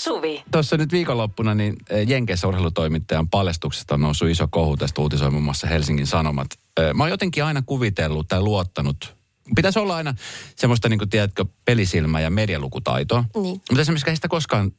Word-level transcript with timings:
Suvi. 0.00 0.42
Tuossa 0.52 0.76
nyt 0.76 0.92
viikonloppuna 0.92 1.54
niin 1.54 1.76
eh, 1.90 2.08
Jenkeissä 2.08 2.48
urheilutoimittajan 2.48 3.28
paljastuksesta 3.28 3.94
on 3.94 4.00
noussut 4.00 4.28
iso 4.28 4.48
kohu. 4.50 4.76
Tästä 4.76 5.00
uutisoi 5.00 5.30
muun 5.30 5.42
muassa 5.42 5.66
Helsingin 5.66 6.06
Sanomat. 6.06 6.46
Eh, 6.80 6.94
Mä 6.94 7.02
oon 7.02 7.10
jotenkin 7.10 7.44
aina 7.44 7.62
kuvitellut 7.66 8.28
tai 8.28 8.40
luottanut. 8.40 9.16
Pitäisi 9.56 9.78
olla 9.78 9.96
aina 9.96 10.14
semmoista, 10.56 10.88
niin 10.88 10.98
kuin, 10.98 11.10
tiedätkö, 11.10 11.44
pelisilmä 11.64 12.20
ja 12.20 12.30
medialukutaitoa. 12.30 13.24
Niin. 13.34 13.60
Mutta 13.70 13.80
esimerkiksi 13.80 14.10
ei 14.10 14.16
sitä 14.16 14.28
koskaan 14.28 14.72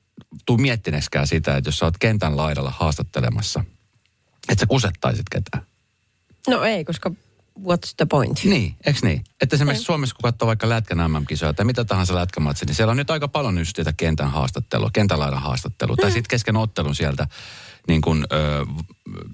tuu 0.45 0.57
miettineeskään 0.57 1.27
sitä, 1.27 1.57
että 1.57 1.67
jos 1.67 1.77
sä 1.77 1.85
oot 1.85 1.97
kentän 1.97 2.37
laidalla 2.37 2.73
haastattelemassa, 2.77 3.63
että 4.49 4.61
sä 4.61 4.65
kusettaisit 4.65 5.29
ketään. 5.31 5.65
No 6.47 6.63
ei, 6.63 6.85
koska 6.85 7.11
what's 7.59 7.93
the 7.97 8.05
point? 8.05 8.43
Niin, 8.43 8.75
eikö 8.85 8.99
niin? 9.03 9.23
Että 9.41 9.55
esimerkiksi 9.55 9.85
Suomessa, 9.85 10.15
kun 10.15 10.31
katsoo 10.31 10.47
vaikka 10.47 10.69
Lätkän 10.69 11.11
MM-kisoja 11.11 11.53
tai 11.53 11.65
mitä 11.65 11.85
tahansa 11.85 12.15
lätkämatsi, 12.15 12.65
niin 12.65 12.75
siellä 12.75 12.91
on 12.91 12.97
nyt 12.97 13.09
aika 13.11 13.27
paljon 13.27 13.57
ystiöitä 13.57 13.93
kentän 13.93 14.31
haastattelua, 14.31 14.89
kentän 14.93 15.19
laidan 15.19 15.41
haastattelua. 15.41 15.95
Tai 15.95 16.11
sitten 16.11 16.29
kesken 16.29 16.57
ottelun 16.57 16.95
sieltä 16.95 17.27
niin 17.87 18.01
kun, 18.01 18.25
ö, 18.33 18.65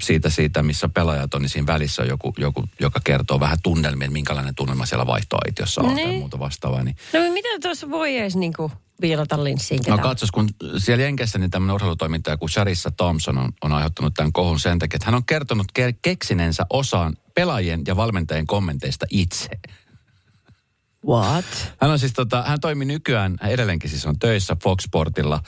siitä, 0.02 0.30
siitä, 0.30 0.64
missä 0.64 0.90
pelaajat 0.90 1.34
on, 1.34 1.42
niin 1.42 1.50
siinä 1.50 1.68
välissä 1.68 2.02
on 2.02 2.08
joku, 2.08 2.34
joku 2.38 2.64
joka 2.80 3.00
kertoo 3.04 3.40
vähän 3.40 3.58
tunnelmia, 3.64 4.12
minkälainen 4.12 4.56
tunnelma 4.56 4.86
siellä 4.86 5.08
vaihtoaitiossa 5.08 5.82
on 5.82 5.88
tai 5.88 5.96
Niin. 5.96 6.20
muuta 6.20 6.40
vastaavaa. 6.40 6.84
Niin 6.84 6.96
No 7.14 7.20
mitä 7.34 7.48
tuossa 7.62 7.90
voi 7.90 8.18
edes 8.18 8.36
niinku 8.36 8.72
viilata 9.02 9.44
linssiin 9.44 9.78
No 9.78 9.84
ketään? 9.84 10.00
katsos, 10.00 10.32
kun 10.32 10.50
siellä 10.78 11.04
Jenkessä 11.04 11.40
niin 11.40 11.52
tämmöinen 11.52 11.76
urheilutoimittaja 11.76 12.38
kuin 12.38 12.50
Sharissa 12.50 12.92
Thompson 12.98 13.38
on, 13.38 13.52
on 13.64 13.74
aiheuttanut 13.74 14.14
tämän 14.14 14.34
kohun 14.34 14.60
sen 14.60 14.80
takia, 14.80 14.96
että 14.98 15.06
hän 15.06 15.16
on 15.16 15.26
kertonut 15.26 15.68
ke- 15.80 15.98
keksineensä 16.02 16.66
osaan 16.70 17.14
pelaajien 17.36 17.82
ja 17.88 17.96
valmentajien 17.96 18.48
kommenteista 18.48 19.06
itse. 19.10 19.50
What? 21.08 21.46
Hän 21.82 21.92
on 21.92 22.00
siis 22.00 22.14
tota, 22.14 22.44
hän 22.48 22.60
toimi 22.60 22.86
nykyään, 22.86 23.38
hän 23.42 23.52
edelleenkin 23.52 23.90
siis 23.90 24.06
on 24.06 24.20
töissä 24.20 24.58
Fox 24.64 24.84
Sportilla 24.84 25.44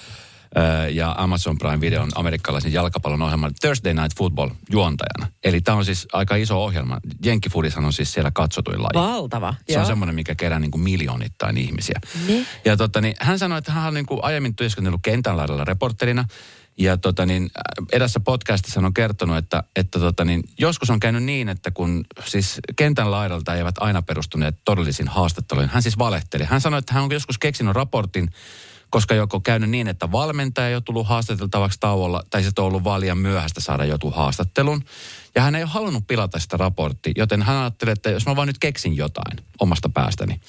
ja 0.92 1.16
Amazon 1.18 1.58
Prime 1.58 1.82
Videon 1.82 2.10
amerikkalaisen 2.16 2.74
jalkapallon 2.74 3.22
ohjelman 3.22 3.52
Thursday 3.62 3.94
Night 3.94 4.18
Football 4.18 4.50
juontajana. 4.72 5.28
Eli 5.44 5.62
tämä 5.62 5.78
on 5.78 5.86
siis 5.86 6.08
aika 6.14 6.36
iso 6.36 6.64
ohjelma. 6.64 7.00
Jenkkifudishan 7.26 7.86
on 7.86 7.94
siis 7.94 8.14
siellä 8.14 8.32
katsotuin 8.34 8.84
laji. 8.84 9.08
Valtava. 9.08 9.54
Se 9.68 9.74
Joo. 9.74 9.82
on 9.82 9.88
semmoinen, 9.88 10.16
mikä 10.16 10.36
kerää 10.36 10.60
niin 10.60 10.72
kuin 10.72 10.82
miljoonittain 10.82 11.58
ihmisiä. 11.58 12.00
Niin. 12.28 12.46
Ja 12.66 12.78
tota, 12.78 13.02
niin, 13.02 13.16
hän 13.20 13.40
sanoi, 13.40 13.58
että 13.58 13.72
hän 13.72 13.88
on 13.88 13.94
niin 13.94 14.06
kuin 14.06 14.24
aiemmin 14.24 14.56
työskennellyt 14.56 15.02
kentän 15.04 15.38
laidalla 15.38 15.66
reporterina. 15.66 16.26
Ja 16.78 16.98
tota, 16.98 17.26
niin, 17.26 17.50
edessä 17.92 18.20
podcastissa 18.20 18.80
on 18.80 18.94
kertonut, 18.94 19.38
että, 19.38 19.64
että 19.76 20.00
tota, 20.00 20.26
niin, 20.26 20.44
joskus 20.60 20.90
on 20.90 21.00
käynyt 21.00 21.24
niin, 21.24 21.50
että 21.50 21.72
kun 21.72 22.06
siis 22.26 22.60
kentän 22.76 23.12
laidalta 23.12 23.56
eivät 23.56 23.76
aina 23.78 24.02
perustuneet 24.02 24.56
todellisiin 24.66 25.08
haastatteluihin. 25.08 25.72
Hän 25.74 25.84
siis 25.84 25.98
valehteli. 25.98 26.44
Hän 26.44 26.62
sanoi, 26.62 26.80
että 26.80 26.94
hän 26.94 27.04
on 27.04 27.12
joskus 27.12 27.38
keksinyt 27.38 27.76
raportin, 27.76 28.30
koska 28.90 29.16
joko 29.16 29.40
käynyt 29.40 29.70
niin, 29.70 29.88
että 29.88 30.12
valmentaja 30.12 30.68
ei 30.68 30.76
ole 30.76 30.82
tullut 30.86 31.08
haastateltavaksi 31.08 31.80
tauolla, 31.80 32.24
tai 32.30 32.44
sitten 32.44 32.62
on 32.62 32.68
ollut 32.68 32.84
vaan 32.84 33.02
liian 33.02 33.18
myöhäistä 33.18 33.62
saada 33.62 33.86
joku 33.86 34.12
haastattelun. 34.12 34.84
Ja 35.40 35.44
hän 35.44 35.56
ei 35.56 35.64
ole 35.64 35.70
halunnut 35.70 36.08
pilata 36.08 36.40
sitä 36.40 36.58
raporttia, 36.58 37.14
joten 37.18 37.42
hän 37.42 37.58
ajatteli, 37.58 37.92
että 37.92 38.10
jos 38.10 38.26
mä 38.26 38.36
vaan 38.36 38.48
nyt 38.48 38.60
keksin 38.60 38.98
jotain 38.98 39.38
omasta 39.60 39.90
päästäni. 39.90 40.42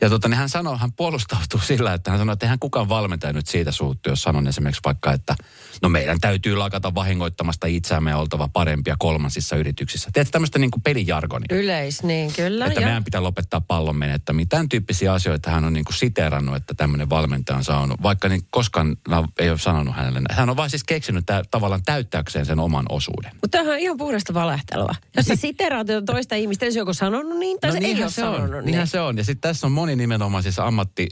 Ja 0.00 0.10
tota, 0.10 0.28
niin 0.28 0.38
hän 0.38 0.48
sanoi, 0.48 0.78
hän 0.78 0.92
puolustautuu 0.92 1.60
sillä, 1.60 1.94
että 1.94 2.10
hän 2.10 2.18
sanoi, 2.18 2.32
että 2.32 2.46
eihän 2.46 2.58
kukaan 2.58 2.88
valmentaja 2.88 3.32
nyt 3.32 3.46
siitä 3.46 3.72
suuttu, 3.72 4.08
jos 4.08 4.22
sanon 4.22 4.48
esimerkiksi 4.48 4.80
vaikka, 4.84 5.12
että 5.12 5.36
no 5.82 5.88
meidän 5.88 6.20
täytyy 6.20 6.56
lakata 6.56 6.94
vahingoittamasta 6.94 7.66
itseämme 7.66 8.10
ja 8.10 8.16
oltava 8.16 8.48
parempia 8.48 8.96
kolmansissa 8.98 9.56
yrityksissä. 9.56 10.10
Tiedätkö 10.12 10.32
tämmöistä 10.32 10.58
niin 10.58 10.70
kuin 10.70 10.82
pelijargonia? 10.82 11.46
Yleis, 11.50 12.02
niin 12.02 12.32
kyllä. 12.32 12.66
että 12.66 12.80
joo. 12.80 12.86
meidän 12.86 13.04
pitää 13.04 13.22
lopettaa 13.22 13.60
pallon 13.60 13.96
menettäminen. 13.96 14.48
Tämän 14.48 14.68
tyyppisiä 14.68 15.12
asioita 15.12 15.50
hän 15.50 15.64
on 15.64 15.72
niin 15.72 15.84
kuin 15.84 15.96
siteerannut, 15.96 16.56
että 16.56 16.74
tämmöinen 16.74 17.10
valmentaja 17.10 17.56
on 17.56 17.64
saanut, 17.64 18.02
vaikka 18.02 18.28
niin 18.28 18.42
koskaan 18.50 18.96
ei 19.38 19.50
ole 19.50 19.58
sanonut 19.58 19.96
hänelle. 19.96 20.20
Hän 20.30 20.50
on 20.50 20.56
vaan 20.56 20.70
siis 20.70 20.84
keksinyt 20.84 21.26
tää, 21.26 21.42
tavallaan 21.50 21.82
täyttääkseen 21.82 22.46
sen 22.46 22.60
oman 22.60 22.86
osuuden. 22.88 23.30
Mutta 23.34 23.48
tämähän 23.48 23.74
on 23.74 23.80
ihan 23.80 23.98
puhdasta 24.10 24.34
valehtelua. 24.34 24.94
Jos 25.16 25.26
sä 25.26 25.36
siteraat 25.36 25.88
jotain 25.88 26.06
toista 26.06 26.34
ihmistä, 26.34 26.64
niin 26.66 26.72
se 26.72 26.78
joko 26.78 26.92
sanonut 26.92 27.38
niin, 27.38 27.60
tai 27.60 27.72
se 27.72 27.78
ei 27.78 27.82
Niin. 27.84 28.02
ole 28.02 28.10
se 28.10 28.24
on. 28.24 28.34
sanonut 28.34 28.56
niin. 28.56 28.64
Niinhän 28.66 28.86
se 28.86 29.00
on. 29.00 29.18
Ja 29.18 29.24
sitten 29.24 29.50
tässä 29.50 29.66
on 29.66 29.72
moni 29.72 29.96
nimenomaan 29.96 30.42
siis 30.42 30.58
ammatti, 30.58 31.08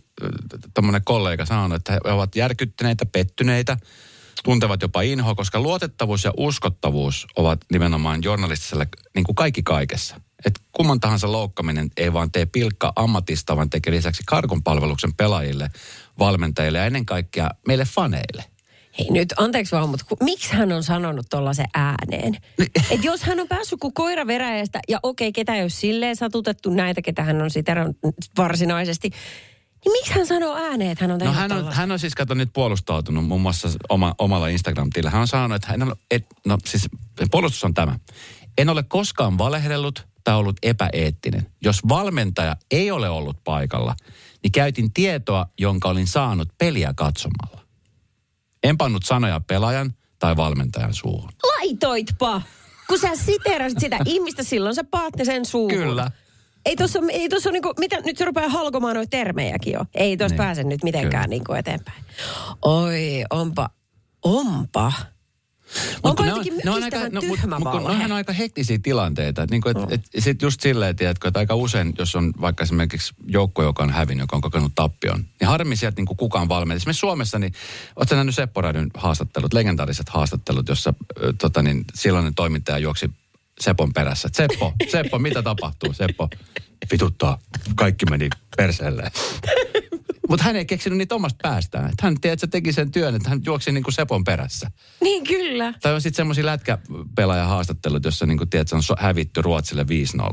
tuommoinen 0.75 1.05
kollega 1.05 1.47
sanonut, 1.47 1.77
että 1.77 1.93
he 1.93 2.01
ovat 2.13 2.37
järkyttyneitä, 2.37 3.07
pettyneitä, 3.07 3.77
tuntevat 4.45 4.83
jopa 4.83 5.03
inhoa, 5.03 5.35
koska 5.35 5.61
luotettavuus 5.61 6.25
ja 6.25 6.33
uskottavuus 6.37 7.27
ovat 7.37 7.61
nimenomaan 7.73 8.23
journalistiselle 8.23 8.89
niin 9.15 9.25
kuin 9.25 9.37
kaikki 9.37 9.63
kaikessa. 9.63 10.21
Et 10.47 10.61
kumman 10.73 11.01
tahansa 11.01 11.33
loukkaminen 11.33 11.91
ei 11.97 12.13
vaan 12.13 12.33
tee 12.33 12.47
pilkka 12.47 12.93
ammatista, 12.97 13.57
vaan 13.57 13.71
tekee 13.71 13.93
lisäksi 13.93 14.23
karkunpalveluksen 14.27 15.15
pelaajille, 15.15 15.71
valmentajille 16.19 16.79
ja 16.79 16.85
ennen 16.87 17.07
kaikkea 17.07 17.51
meille 17.67 17.85
faneille. 17.85 18.45
Hei 18.99 19.11
nyt, 19.11 19.35
anteeksi 19.37 19.77
vaan, 19.77 19.89
mutta 19.89 20.05
ku, 20.09 20.17
miksi 20.25 20.53
hän 20.53 20.73
on 20.73 20.83
sanonut 20.83 21.27
tollaisen 21.31 21.67
ääneen? 21.75 22.37
Et 22.91 23.05
jos 23.05 23.23
hän 23.23 23.41
on 23.41 23.49
päässyt 23.49 23.81
kuin 23.81 23.95
koira 23.95 24.27
veräjästä, 24.27 24.81
ja 24.89 25.01
okei, 25.03 25.33
ketä 25.33 25.55
ei 25.55 25.63
ole 25.63 25.69
silleen 25.71 26.17
satutettu 26.17 26.71
näitä, 26.71 27.03
ketä 27.03 27.23
hän 27.23 27.43
on 27.43 27.51
siterannut 27.51 27.97
varsinaisesti, 28.39 29.11
niin 29.85 29.93
miksi 29.93 30.13
hän 30.13 30.27
sanoo 30.27 30.55
ääneen, 30.57 30.91
että 30.91 31.05
hän 31.05 31.11
on 31.11 31.19
No 31.19 31.19
tehnyt 31.19 31.37
hän 31.37 31.53
on, 31.53 31.57
tollaista? 31.59 31.81
hän 31.81 31.93
on 31.93 31.99
siis 31.99 32.15
kato 32.15 32.35
nyt 32.35 32.51
puolustautunut 32.53 33.25
muun 33.27 33.41
muassa 33.41 33.69
oma, 33.89 34.15
omalla 34.19 34.49
Instagram-tilillä. 34.49 35.11
Hän 35.11 35.21
on 35.21 35.29
sanonut, 35.29 35.57
että 35.57 35.69
hän 35.69 35.83
on, 35.83 35.97
et, 36.11 36.27
no 36.47 36.59
siis 36.65 36.89
puolustus 37.31 37.65
on 37.65 37.75
tämä. 37.75 37.99
En 38.59 38.69
ole 38.69 38.83
koskaan 38.83 39.39
valehdellut 39.39 40.07
tai 40.25 40.35
ollut 40.35 40.57
epäeettinen. 40.63 41.47
Jos 41.63 41.81
valmentaja 41.89 42.57
ei 42.71 42.91
ole 42.91 43.09
ollut 43.09 43.45
paikalla, 43.45 43.95
niin 44.43 44.53
käytin 44.53 44.93
tietoa, 44.93 45.47
jonka 45.59 45.89
olin 45.89 46.07
saanut 46.07 46.49
peliä 46.59 46.93
katsomalla. 46.97 47.58
En 48.69 48.79
pannut 48.79 49.03
sanoja 49.03 49.41
pelaajan 49.41 49.95
tai 50.19 50.37
valmentajan 50.37 50.95
suuhun. 50.95 51.31
Laitoitpa! 51.59 52.43
Kun 52.89 52.99
sä 52.99 53.17
siterasit 53.17 53.79
sitä 53.81 53.99
ihmistä, 54.05 54.43
silloin 54.43 54.75
sä 54.75 54.85
paat 54.85 55.17
ne 55.17 55.25
sen 55.25 55.45
suuhun. 55.45 55.79
Kyllä. 55.79 56.11
Ei 56.67 56.77
tuossa 56.77 56.99
ei 57.11 57.29
tossa 57.29 57.51
niinku, 57.51 57.73
mitä, 57.79 57.97
nyt 58.05 58.17
se 58.17 58.25
rupeaa 58.25 58.49
halkomaan 58.49 58.97
noita 58.97 59.11
termejäkin 59.11 59.73
jo. 59.73 59.81
Ei 59.95 60.17
tuossa 60.17 60.33
Niin. 60.35 60.39
pääse 60.39 60.65
nyt 60.65 60.85
mitenkään 60.85 61.11
Kyllä. 61.25 61.27
niinku 61.27 61.53
eteenpäin. 61.53 62.05
Oi, 62.63 63.25
onpa, 63.31 63.71
onpa. 64.23 64.93
Mut 66.05 66.17
kun 66.17 66.27
ne 66.27 66.31
jotenkin 66.31 66.57
ne 66.65 66.71
mykistävän 66.71 67.13
mut- 67.13 67.21
tyhmä 67.21 67.59
mut 67.59 67.65
valhe. 67.65 67.93
nehän 67.93 68.13
on 68.13 68.17
aika 68.17 68.33
hektisiä 68.33 68.79
tilanteita. 68.83 69.47
Niin 69.51 69.63
kuin, 69.63 69.77
et, 69.79 69.93
et, 69.93 70.03
sit 70.19 70.43
just 70.43 70.61
silleen, 70.61 70.97
tiedätkö, 70.97 71.29
että 71.29 71.41
aika 71.41 71.55
usein, 71.55 71.95
jos 71.99 72.17
on 72.17 72.33
vaikka 72.41 72.65
esimerkiksi 72.65 73.15
joukko, 73.27 73.63
joka 73.63 73.83
on 73.83 73.91
hävinnyt, 73.91 74.23
joka 74.23 74.37
on 74.37 74.43
kokenut 74.43 74.73
tappion, 74.75 75.25
niin 75.41 75.49
harmi 75.49 75.77
sieltä 75.77 75.97
niin 75.97 76.07
kuin 76.07 76.17
kukaan 76.17 76.49
valmentaja. 76.49 76.77
Esimerkiksi 76.77 77.01
Suomessa, 77.01 77.39
niin 77.39 77.53
ootko 77.97 78.15
nähnyt 78.15 78.35
Seppo 78.35 78.61
Rädyn 78.61 78.91
haastattelut, 78.95 79.53
legendaariset 79.53 80.09
haastattelut, 80.09 80.69
jossa 80.69 80.95
tota, 81.39 81.63
niin, 81.63 81.85
silloinen 81.95 82.35
toimittaja 82.35 82.79
juoksi 82.79 83.11
Sepon 83.61 83.93
perässä. 83.93 84.29
Seppo, 84.33 84.73
Seppo, 84.91 85.19
mitä 85.19 85.43
tapahtuu? 85.43 85.93
Seppo, 85.93 86.29
vituttaa, 86.93 87.39
kaikki 87.77 88.07
meni 88.07 88.29
perseelle. 88.57 89.11
Mutta 90.29 90.45
hän 90.45 90.57
ei 90.57 90.65
keksinyt 90.67 90.99
niitä 90.99 91.15
omasta 91.15 91.39
päästään. 91.43 91.93
Hän 92.03 92.21
tiedät, 92.21 92.33
että 92.33 92.47
se 92.47 92.51
teki 92.51 92.73
sen 92.73 92.91
työn, 92.91 93.15
että 93.15 93.29
hän 93.29 93.41
juoksi 93.45 93.73
niin 93.73 93.85
kuin 93.85 93.95
Sepon 93.95 94.25
perässä. 94.25 94.71
Niin 95.01 95.25
kyllä. 95.25 95.75
Tai 95.83 95.95
on 95.95 96.01
sitten 96.01 96.17
semmoisia 96.17 96.47
lätkäpelaajahaastattelut, 96.47 98.05
jossa 98.05 98.27
niin 98.27 98.39
kuin, 98.39 98.51
tiedät, 98.51 98.73
on 98.73 98.83
hävitty 98.99 99.43
Ruotsille 99.43 99.83
5-0. 99.83 99.87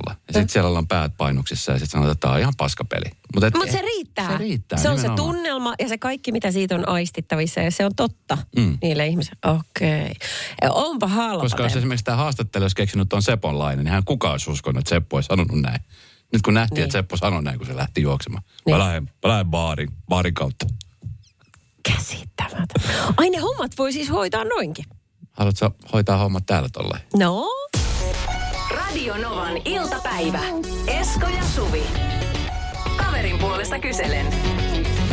Ja 0.10 0.16
sitten 0.26 0.50
siellä 0.50 0.68
ollaan 0.68 0.88
päät 0.88 1.12
painuksissa 1.18 1.72
ja 1.72 1.78
sitten 1.80 1.92
sanotaan, 1.92 2.12
että 2.12 2.22
tämä 2.22 2.34
on 2.34 2.40
ihan 2.40 2.54
paskapeli. 2.58 3.12
Mutta 3.36 3.58
Mutta 3.58 3.72
se 3.72 3.82
riittää. 3.82 4.32
Se 4.32 4.38
riittää, 4.38 4.80
Se 4.80 4.90
on 4.90 5.00
se 5.00 5.10
tunnelma 5.16 5.74
ja 5.80 5.88
se 5.90 5.98
kaikki, 5.98 6.32
mitä 6.32 6.52
siitä 6.52 6.76
on 6.76 6.90
aistittavissa. 6.90 7.60
Ja 7.62 7.72
se 7.72 7.86
on 7.86 7.96
totta 7.96 8.38
Mm. 8.58 8.78
niille 8.82 9.08
ihmisille. 9.08 9.40
Okei. 9.46 10.12
Ja 10.62 10.72
Onpa 10.72 11.08
halpa. 11.08 11.44
Koska 11.44 11.64
jos 11.64 11.76
esimerkiksi 11.76 12.04
tämä 12.06 12.18
haastattelu 12.18 12.64
olisi 12.64 12.76
keksinyt 12.76 13.10
tuon 13.10 13.22
Seponlainen, 13.22 13.86
niin 13.86 13.94
hän 13.94 14.06
kukaan 14.06 14.32
olisi 14.32 14.52
uskonut, 14.52 14.80
että 14.80 14.90
Seppo 14.90 15.18
olisi 15.18 15.28
sanonut 15.28 15.62
näin. 15.62 15.80
Nyt 16.36 16.42
kun 16.42 16.54
nähtiin, 16.54 16.76
Niin. 16.76 16.84
että 16.84 16.98
Seppo 16.98 17.18
sanoi 17.18 17.44
näin, 17.44 17.58
kun 17.58 17.68
se 17.68 17.76
lähti 17.76 18.02
juoksemaan. 18.02 18.44
Niin. 18.66 18.76
Mä 18.76 18.80
lähden, 18.80 19.04
mä 19.04 19.30
lähden 19.30 19.46
baarin, 19.48 19.90
baarin 20.10 20.34
kautta. 20.34 20.66
Käsittämätöntä. 21.94 22.74
Ai 23.18 23.30
ne 23.30 23.38
hommat 23.38 23.72
voi 23.78 23.94
siis 23.94 24.10
hoitaa 24.12 24.44
noinkin. 24.44 24.86
Haluatko 25.32 25.72
hoitaa 25.94 26.18
hommat 26.18 26.46
täällä 26.46 26.70
tolleen? 26.70 27.02
No, 27.18 27.48
Radio 28.72 29.18
Novan 29.18 29.58
iltapäivä. 29.66 30.40
Esko 30.88 31.28
ja 31.28 31.44
Suvi. 31.56 31.84
Kaverin 32.98 33.40
puolesta 33.40 33.80
kyselen. 33.80 34.26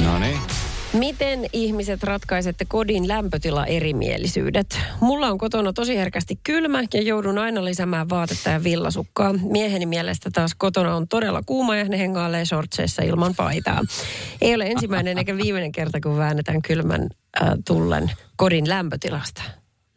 No 0.05 0.19
niin. 0.19 0.39
Miten 0.93 1.47
ihmiset 1.53 2.03
ratkaisette 2.03 2.65
kodin 2.65 3.09
lämpötila 3.09 3.67
erimielisyydet? 3.67 4.79
Mulla 5.01 5.29
on 5.29 5.39
kotona 5.39 5.73
tosi 5.73 5.97
herkästi 5.97 6.39
kylmä 6.45 6.85
ja 6.95 7.03
joudun 7.03 7.39
aina 7.39 7.65
lisäämään 7.65 8.09
vaatetta 8.09 8.51
ja 8.51 8.65
villasukkaa. 8.65 9.33
Mieheni 9.33 9.87
mielestä 9.87 10.31
taas 10.33 10.55
kotona 10.55 10.97
on 10.97 11.09
todella 11.09 11.43
kuuma 11.47 11.77
ja 11.77 11.85
ne 11.85 11.99
hengailee 11.99 12.45
shortseissa 12.45 13.03
ilman 13.03 13.35
paitaa. 13.35 13.81
Ei 14.41 14.55
ole 14.55 14.65
ensimmäinen 14.65 15.19
eikä 15.19 15.37
viimeinen 15.37 15.73
kerta, 15.73 16.01
kun 16.01 16.17
väännetään 16.17 16.63
kylmän 16.63 17.01
äh, 17.43 17.49
tullen 17.67 18.13
kodin 18.37 18.69
lämpötilasta. 18.69 19.43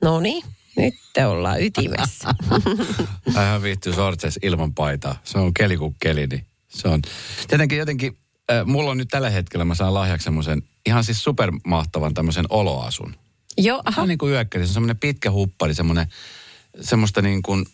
No 0.01 0.19
niin, 0.19 0.43
nyt 0.77 0.93
te 1.13 1.25
ollaan 1.25 1.61
ytimessä. 1.61 2.27
Hän 3.35 3.63
viittyy 3.63 3.93
sortseissa 3.93 4.39
ilman 4.43 4.73
paitaa. 4.73 5.15
Se 5.23 5.37
on 5.37 5.53
keli 5.53 5.77
kuin 5.77 5.95
keli, 5.99 6.27
niin 6.27 6.45
se 6.67 6.87
on. 6.87 7.01
Tietenkin 7.47 7.77
jotenkin 7.77 8.17
äh, 8.51 8.65
mulla 8.65 8.91
on 8.91 8.97
nyt 8.97 9.07
tällä 9.11 9.29
hetkellä, 9.29 9.65
mä 9.65 9.75
saan 9.75 9.93
lahjaksi 9.93 10.23
semmoisen 10.25 10.63
ihan 10.85 11.03
siis 11.03 11.23
supermahtavan 11.23 12.13
tämmöisen 12.13 12.45
oloasun. 12.49 13.15
Joo, 13.57 13.81
aha. 13.85 13.99
Ihan 13.99 14.07
niin 14.07 14.17
kuin 14.17 14.31
yökkäri, 14.31 14.65
se 14.65 14.69
on 14.69 14.73
semmoinen 14.73 14.97
pitkä 14.97 15.31
huppari, 15.31 15.73
semmoinen, 15.73 16.07
semmoista 16.81 17.21
niin 17.21 17.41
kuin, 17.41 17.65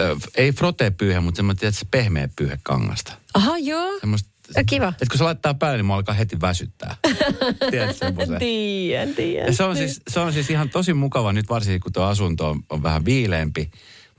äh, 0.00 0.16
ei 0.36 0.52
frote-pyyhe, 0.52 1.20
mutta 1.20 1.36
semmoinen, 1.36 1.60
tiedätkö, 1.60 1.84
pehmeä 1.90 2.28
pyyhe 2.36 2.58
kangasta. 2.62 3.12
Aha, 3.34 3.58
joo. 3.58 3.98
Semmoista, 4.00 4.30
Ja 4.56 4.64
kiva. 4.64 4.88
että 4.88 5.06
kun 5.10 5.18
se 5.18 5.24
laittaa 5.24 5.54
päälle, 5.54 5.76
niin 5.76 5.86
mua 5.86 5.96
alkaa 5.96 6.14
heti 6.14 6.40
väsyttää. 6.40 6.96
Tiedätkö 7.70 7.94
semmoisen? 7.96 8.38
Tiedän, 8.38 9.14
tiedän. 9.14 9.46
Ja 9.46 9.52
se 9.52 9.64
on, 9.64 9.76
siis, 9.76 10.00
se 10.08 10.20
on 10.20 10.32
siis 10.32 10.50
ihan 10.50 10.70
tosi 10.70 10.94
mukava 10.94 11.32
nyt 11.32 11.48
varsinkin, 11.48 11.80
kun 11.80 11.92
tuo 11.92 12.04
asunto 12.04 12.50
on, 12.50 12.62
on 12.70 12.82
vähän 12.82 13.04
viileämpi. 13.04 13.70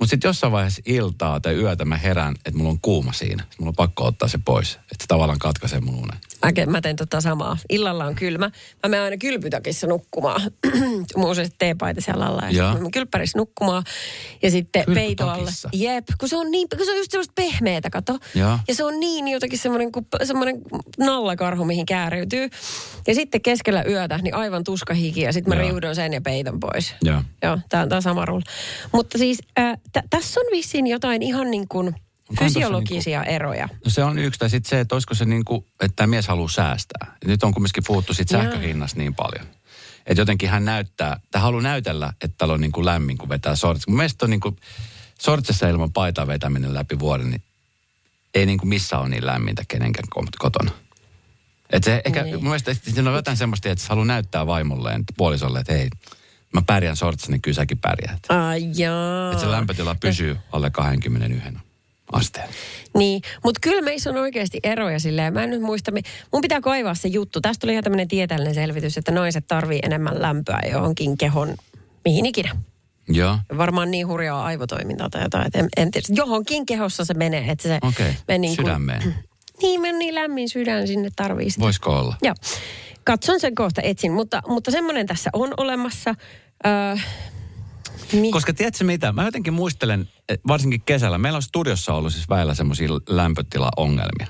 Mutta 0.02 0.10
sitten 0.10 0.30
jossain 0.30 0.54
vaiheessa 0.54 0.82
iltaa 0.86 1.40
tai 1.40 1.56
yötä 1.56 1.86
mä 1.86 1.98
herään, 1.98 2.36
että 2.36 2.58
mulla 2.58 2.70
on 2.70 2.80
kuuma 2.82 3.14
siinä. 3.14 3.44
Sitten 3.44 3.56
mulla 3.60 3.70
on 3.70 3.76
pakko 3.76 4.06
ottaa 4.06 4.28
se 4.28 4.40
pois. 4.46 4.74
Että 4.76 4.96
se 5.00 5.08
tavallaan 5.08 5.40
katkaisee 5.40 5.80
mun 5.80 5.96
unen. 5.96 6.18
Mä, 6.46 6.72
mä 6.72 6.82
teen 6.82 6.96
tota 6.96 7.22
samaa. 7.22 7.58
Illalla 7.70 8.06
on 8.06 8.16
kylmä. 8.16 8.46
Mä 8.84 8.90
menen 8.90 9.04
aina 9.04 9.18
kylpytakissa 9.18 9.88
nukkumaan. 9.88 10.42
Mulla 11.16 11.30
on 11.30 11.36
se 11.36 11.48
teepaita 11.58 12.02
siellä 12.02 12.26
alla. 12.26 12.42
Ja 12.50 12.78
mä 12.82 12.90
kylppärissä 12.94 13.38
nukkumaan. 13.38 13.84
Ja 14.44 14.52
sitten 14.52 14.84
peito 14.94 15.24
alle. 15.24 15.36
Kylpytakissa? 15.36 15.70
Jep, 15.74 16.08
kun 16.20 16.30
se 16.30 16.38
on 16.38 16.52
niin, 16.52 16.68
kun 16.70 16.86
se 16.86 16.92
on 16.92 16.98
just 16.98 17.12
semmoista 17.12 17.34
pehmeätä, 17.36 17.90
kato. 17.90 18.18
Joo. 18.36 18.60
Ja 18.68 18.76
se 18.76 18.84
on 18.84 19.00
niin 19.00 19.28
jotenkin 19.28 19.60
semmoinen, 19.60 19.90
semmoinen 20.24 20.62
nallakarhu, 21.00 21.66
mihin 21.66 21.86
kääriytyy. 21.86 22.50
Ja 23.08 23.16
sitten 23.16 23.42
keskellä 23.42 23.84
yötä, 23.84 24.18
niin 24.18 24.36
aivan 24.36 24.64
tuskahiki. 24.64 25.22
Ja 25.22 25.34
sitten 25.34 25.54
mä 25.54 25.62
Joo. 25.62 25.70
riudon 25.70 25.96
sen 25.96 26.14
ja 26.14 26.22
peiton 26.22 26.60
pois. 26.60 26.96
Joo. 27.02 27.22
Joo, 27.44 27.60
tää 27.70 27.82
on 27.82 27.90
tää 27.90 28.02
sama 28.02 28.26
rulla. 28.26 28.44
Mutta 28.92 29.18
siis 29.18 29.40
äh, 29.60 29.78
t- 29.94 30.06
tässä 30.10 30.40
on 30.40 30.46
vissiin 30.52 30.88
jotain 30.88 31.22
ihan 31.22 31.52
niin 31.52 31.68
kuin 31.68 31.96
tossa 32.28 32.44
fysiologisia 32.44 33.24
eroja. 33.24 33.68
No 33.86 33.92
se 33.92 34.04
on 34.04 34.20
yksi. 34.20 34.40
Tai 34.40 34.50
sitten 34.50 34.70
se, 34.70 34.80
että 34.80 34.96
olisiko 34.96 35.14
se 35.14 35.26
niin 35.26 35.46
kuin, 35.46 35.66
että 35.82 35.96
tämä 35.96 36.08
mies 36.08 36.28
haluaa 36.28 36.50
säästää. 36.50 37.16
Ja 37.22 37.28
nyt 37.28 37.44
on 37.44 37.54
kumminkin 37.54 37.84
puhuttu 37.88 38.14
siitä 38.14 38.32
sähköhinnasta 38.38 38.98
niin 39.00 39.16
paljon. 39.16 39.46
Että 40.06 40.22
jotenkin 40.22 40.50
hän 40.50 40.66
näyttää, 40.66 41.20
tai 41.32 41.42
haluaa 41.42 41.62
näytellä, 41.64 42.08
että 42.22 42.36
täällä 42.38 42.54
on 42.54 42.62
niin 42.62 42.72
kuin 42.72 42.86
lämmin, 42.86 43.18
kun 43.18 43.30
vetää 43.30 43.56
sortsi. 43.56 43.90
Mun 43.90 43.98
mielestä 43.98 44.26
on 44.26 44.30
niin 44.30 44.40
kuin 44.40 44.56
sortsessa 45.22 45.70
ilman 45.70 45.92
paitaa 45.94 46.28
vetäminen 46.28 46.74
läpi 46.74 47.00
vuoden, 47.00 47.30
niin 47.30 47.42
ei 48.34 48.46
niin 48.46 48.58
kuin 48.58 48.70
missä 48.70 49.00
on 49.00 49.12
niin 49.12 49.26
lämmintä 49.26 49.64
kenenkään 49.68 50.08
ko- 50.16 50.28
kotona. 50.40 50.72
Että 51.70 51.86
se 51.92 52.02
ehkä, 52.06 52.24
Niin. 52.24 52.36
mun 52.36 52.44
mielestä 52.44 52.74
siinä 52.74 53.10
on 53.10 53.16
jotain 53.16 53.38
semmoista, 53.38 53.70
että 53.70 53.82
se 53.84 53.90
haluaa 53.90 54.06
näyttää 54.06 54.48
vaimolleen, 54.48 55.04
puolisolle, 55.18 55.60
että 55.60 55.74
hei, 55.74 55.90
mä 56.54 56.62
pärjään 56.68 56.96
sortsissa, 56.96 57.32
niin 57.32 57.42
kyllä 57.42 57.56
säkin 57.56 57.78
pärjäät. 57.78 58.20
Ai. 58.30 58.64
Että 59.32 59.42
se 59.42 59.52
lämpötila 59.52 59.96
pysyy 60.00 60.38
alle 60.52 60.70
21 60.70 61.58
asteen. 62.12 62.50
Niin, 62.98 63.22
mutta 63.44 63.60
kyllä 63.64 63.82
meissä 63.82 64.10
on 64.10 64.18
oikeasti 64.18 64.60
eroja 64.64 65.00
silleen. 65.00 65.34
Mä 65.34 65.44
en 65.44 65.50
nyt 65.50 65.62
muista, 65.62 65.92
mun 66.34 66.42
pitää 66.42 66.62
kaivaa 66.62 66.96
se 66.96 67.08
juttu. 67.08 67.42
Tästä 67.42 67.62
tuli 67.62 67.72
ihan 67.72 67.84
tämmöinen 67.84 68.08
tieteellinen 68.08 68.56
selvitys, 68.56 68.98
että 68.98 69.12
naiset 69.12 69.48
tarvii 69.48 69.80
enemmän 69.84 70.22
lämpöä 70.22 70.60
johonkin 70.72 71.18
kehon, 71.18 71.56
mihin 72.06 72.26
ikinä. 72.26 72.56
Joo. 73.10 73.38
Varmaan 73.58 73.92
niin 73.92 74.08
hurjaa 74.08 74.44
aivotoimintaa 74.46 75.10
tai 75.10 75.24
jotain, 75.24 75.48
että 75.48 75.60
en, 75.60 75.70
en 75.78 75.92
tiedä. 75.92 76.08
Johonkin 76.10 76.66
kehossa 76.66 77.06
se 77.06 77.14
menee, 77.14 77.52
että 77.52 77.68
se 77.68 77.80
Okei, 77.82 78.14
me 78.28 78.38
niin 78.38 78.56
kuin- 78.56 78.66
sydämeen. 78.66 79.16
Niin, 79.62 79.82
me 79.82 79.92
niin 79.92 80.16
lämmin 80.16 80.50
sydän 80.50 80.88
sinne 80.88 81.10
tarvii 81.16 81.50
sitä. 81.50 81.62
Voisiko 81.64 82.00
olla? 82.00 82.16
Joo. 82.22 82.36
Katson 83.04 83.40
sen 83.40 83.56
kohta, 83.56 83.82
etsin. 83.82 84.12
Mutta, 84.12 84.42
mutta 84.48 84.72
semmoinen 84.72 85.08
tässä 85.08 85.30
on 85.34 85.54
olemassa. 85.58 86.16
Öö, 86.66 86.96
mi- 88.14 88.32
Koska 88.32 88.54
tiedätkö 88.54 88.84
mitä? 88.84 89.12
Mä 89.12 89.26
jotenkin 89.26 89.54
muistelen, 89.54 90.10
että 90.30 90.48
varsinkin 90.48 90.82
kesällä, 90.82 91.18
meillä 91.18 91.38
on 91.38 91.42
studiossa 91.44 91.94
ollut 91.94 92.14
siis 92.14 92.30
väillä 92.30 92.54
semmoisia 92.54 92.90
lämpötilaongelmia. 93.10 94.28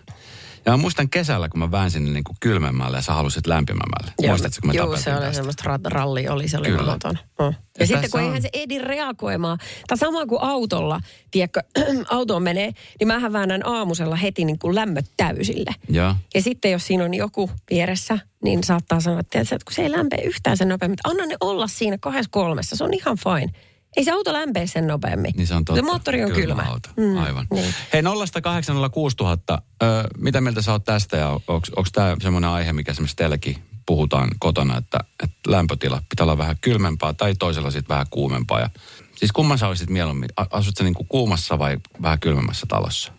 Ja 0.66 0.72
mä 0.72 0.78
muistan 0.78 1.10
kesällä, 1.10 1.50
kun 1.50 1.60
mä 1.60 1.72
väänsin 1.72 2.14
niin 2.14 2.24
kuin 2.24 2.38
kylmemmälle 2.40 2.98
ja 2.98 3.02
sä 3.02 3.14
halusit 3.14 3.48
lämpimämmälle. 3.48 4.14
Joo, 4.20 4.30
Muistatko, 4.32 4.58
kun 4.62 4.70
me 4.70 4.74
Joo, 4.74 4.98
se 4.98 5.12
oli 5.14 5.20
tästä? 5.20 5.34
semmoista 5.34 5.64
ra- 5.78 5.90
ralli, 5.92 6.28
oli 6.28 6.48
se 6.48 6.58
oli 6.58 6.68
Kyllä. 6.68 6.82
mahdoton. 6.84 7.18
Mm. 7.40 7.46
Ja, 7.46 7.54
Ja 7.80 7.88
sitten 7.88 8.12
kun 8.12 8.20
on- 8.20 8.26
eihän 8.26 8.42
se 8.42 8.50
edi 8.54 8.78
reagoimaan, 8.80 9.58
tai 9.88 9.98
sama 9.98 10.26
kuin 10.26 10.42
autolla, 10.42 11.02
tiedätkö, 11.32 11.62
autoon 12.10 12.44
menee, 12.44 12.72
niin 13.00 13.08
mähän 13.08 13.34
väännän 13.34 13.68
aamusella 13.68 14.16
heti 14.16 14.46
niin 14.46 14.60
kuin 14.60 14.76
lämmöt 14.76 15.06
täysille. 15.18 15.72
Joo. 15.90 16.16
Ja 16.34 16.42
sitten 16.42 16.72
jos 16.72 16.88
siinä 16.88 17.04
on 17.04 17.14
joku 17.14 17.52
vieressä, 17.70 18.20
niin 18.44 18.64
saattaa 18.64 19.00
sanoa, 19.00 19.20
että, 19.20 19.40
kun 19.40 19.74
se 19.74 19.82
ei 19.82 19.92
lämpee 19.92 20.22
yhtään 20.24 20.58
sen 20.58 20.68
nopeammin, 20.70 20.98
anna 21.04 21.26
ne 21.26 21.36
olla 21.42 21.68
siinä 21.68 21.98
kahdessa 21.98 22.30
kolmessa, 22.32 22.76
se 22.76 22.84
on 22.84 22.94
ihan 22.94 23.18
fine. 23.18 23.52
Ei 23.98 24.04
se 24.04 24.12
auto 24.12 24.34
lämpee 24.34 24.68
sen 24.68 24.88
nopeammin. 24.88 25.34
Niin 25.38 25.48
se 25.48 25.54
on 25.56 25.66
totta. 25.66 25.82
Se 25.82 25.86
moottori 25.86 26.24
on 26.24 26.32
kylmä. 26.32 26.62
auto. 26.62 26.90
Aivan. 27.26 27.48
niin. 27.54 27.74
Hei, 27.94 28.02
0806000, 28.02 29.62
ö, 29.84 30.04
mitä 30.18 30.42
mieltä 30.42 30.62
sä 30.62 30.72
oot 30.72 30.84
tästä 30.84 31.18
ja 31.18 31.30
onko 31.48 31.88
tämä 31.94 32.16
semmoinen 32.22 32.50
aihe, 32.50 32.74
mikä 32.74 32.92
esimerkiksi 32.92 33.16
teilläkin 33.16 33.58
puhutaan 33.86 34.30
kotona, 34.40 34.78
että, 34.78 35.00
että 35.24 35.36
lämpötila 35.48 36.04
pitää 36.10 36.24
olla 36.24 36.38
vähän 36.38 36.56
kylmempää 36.62 37.14
tai 37.14 37.36
toisella 37.36 37.72
sitten 37.72 37.90
vähän 37.94 38.06
kuumempaa. 38.10 38.60
Ja, 38.60 38.70
siis 39.16 39.32
kumman 39.32 39.58
sä 39.58 39.68
olisit 39.68 39.90
mieluummin? 39.90 40.30
A- 40.38 40.46
Asut 40.52 40.78
sä 40.78 40.84
niinku 40.84 41.04
kuumassa 41.10 41.60
vai 41.60 41.78
vähän 42.02 42.20
kylmemmässä 42.20 42.66
talossa? 42.70 43.12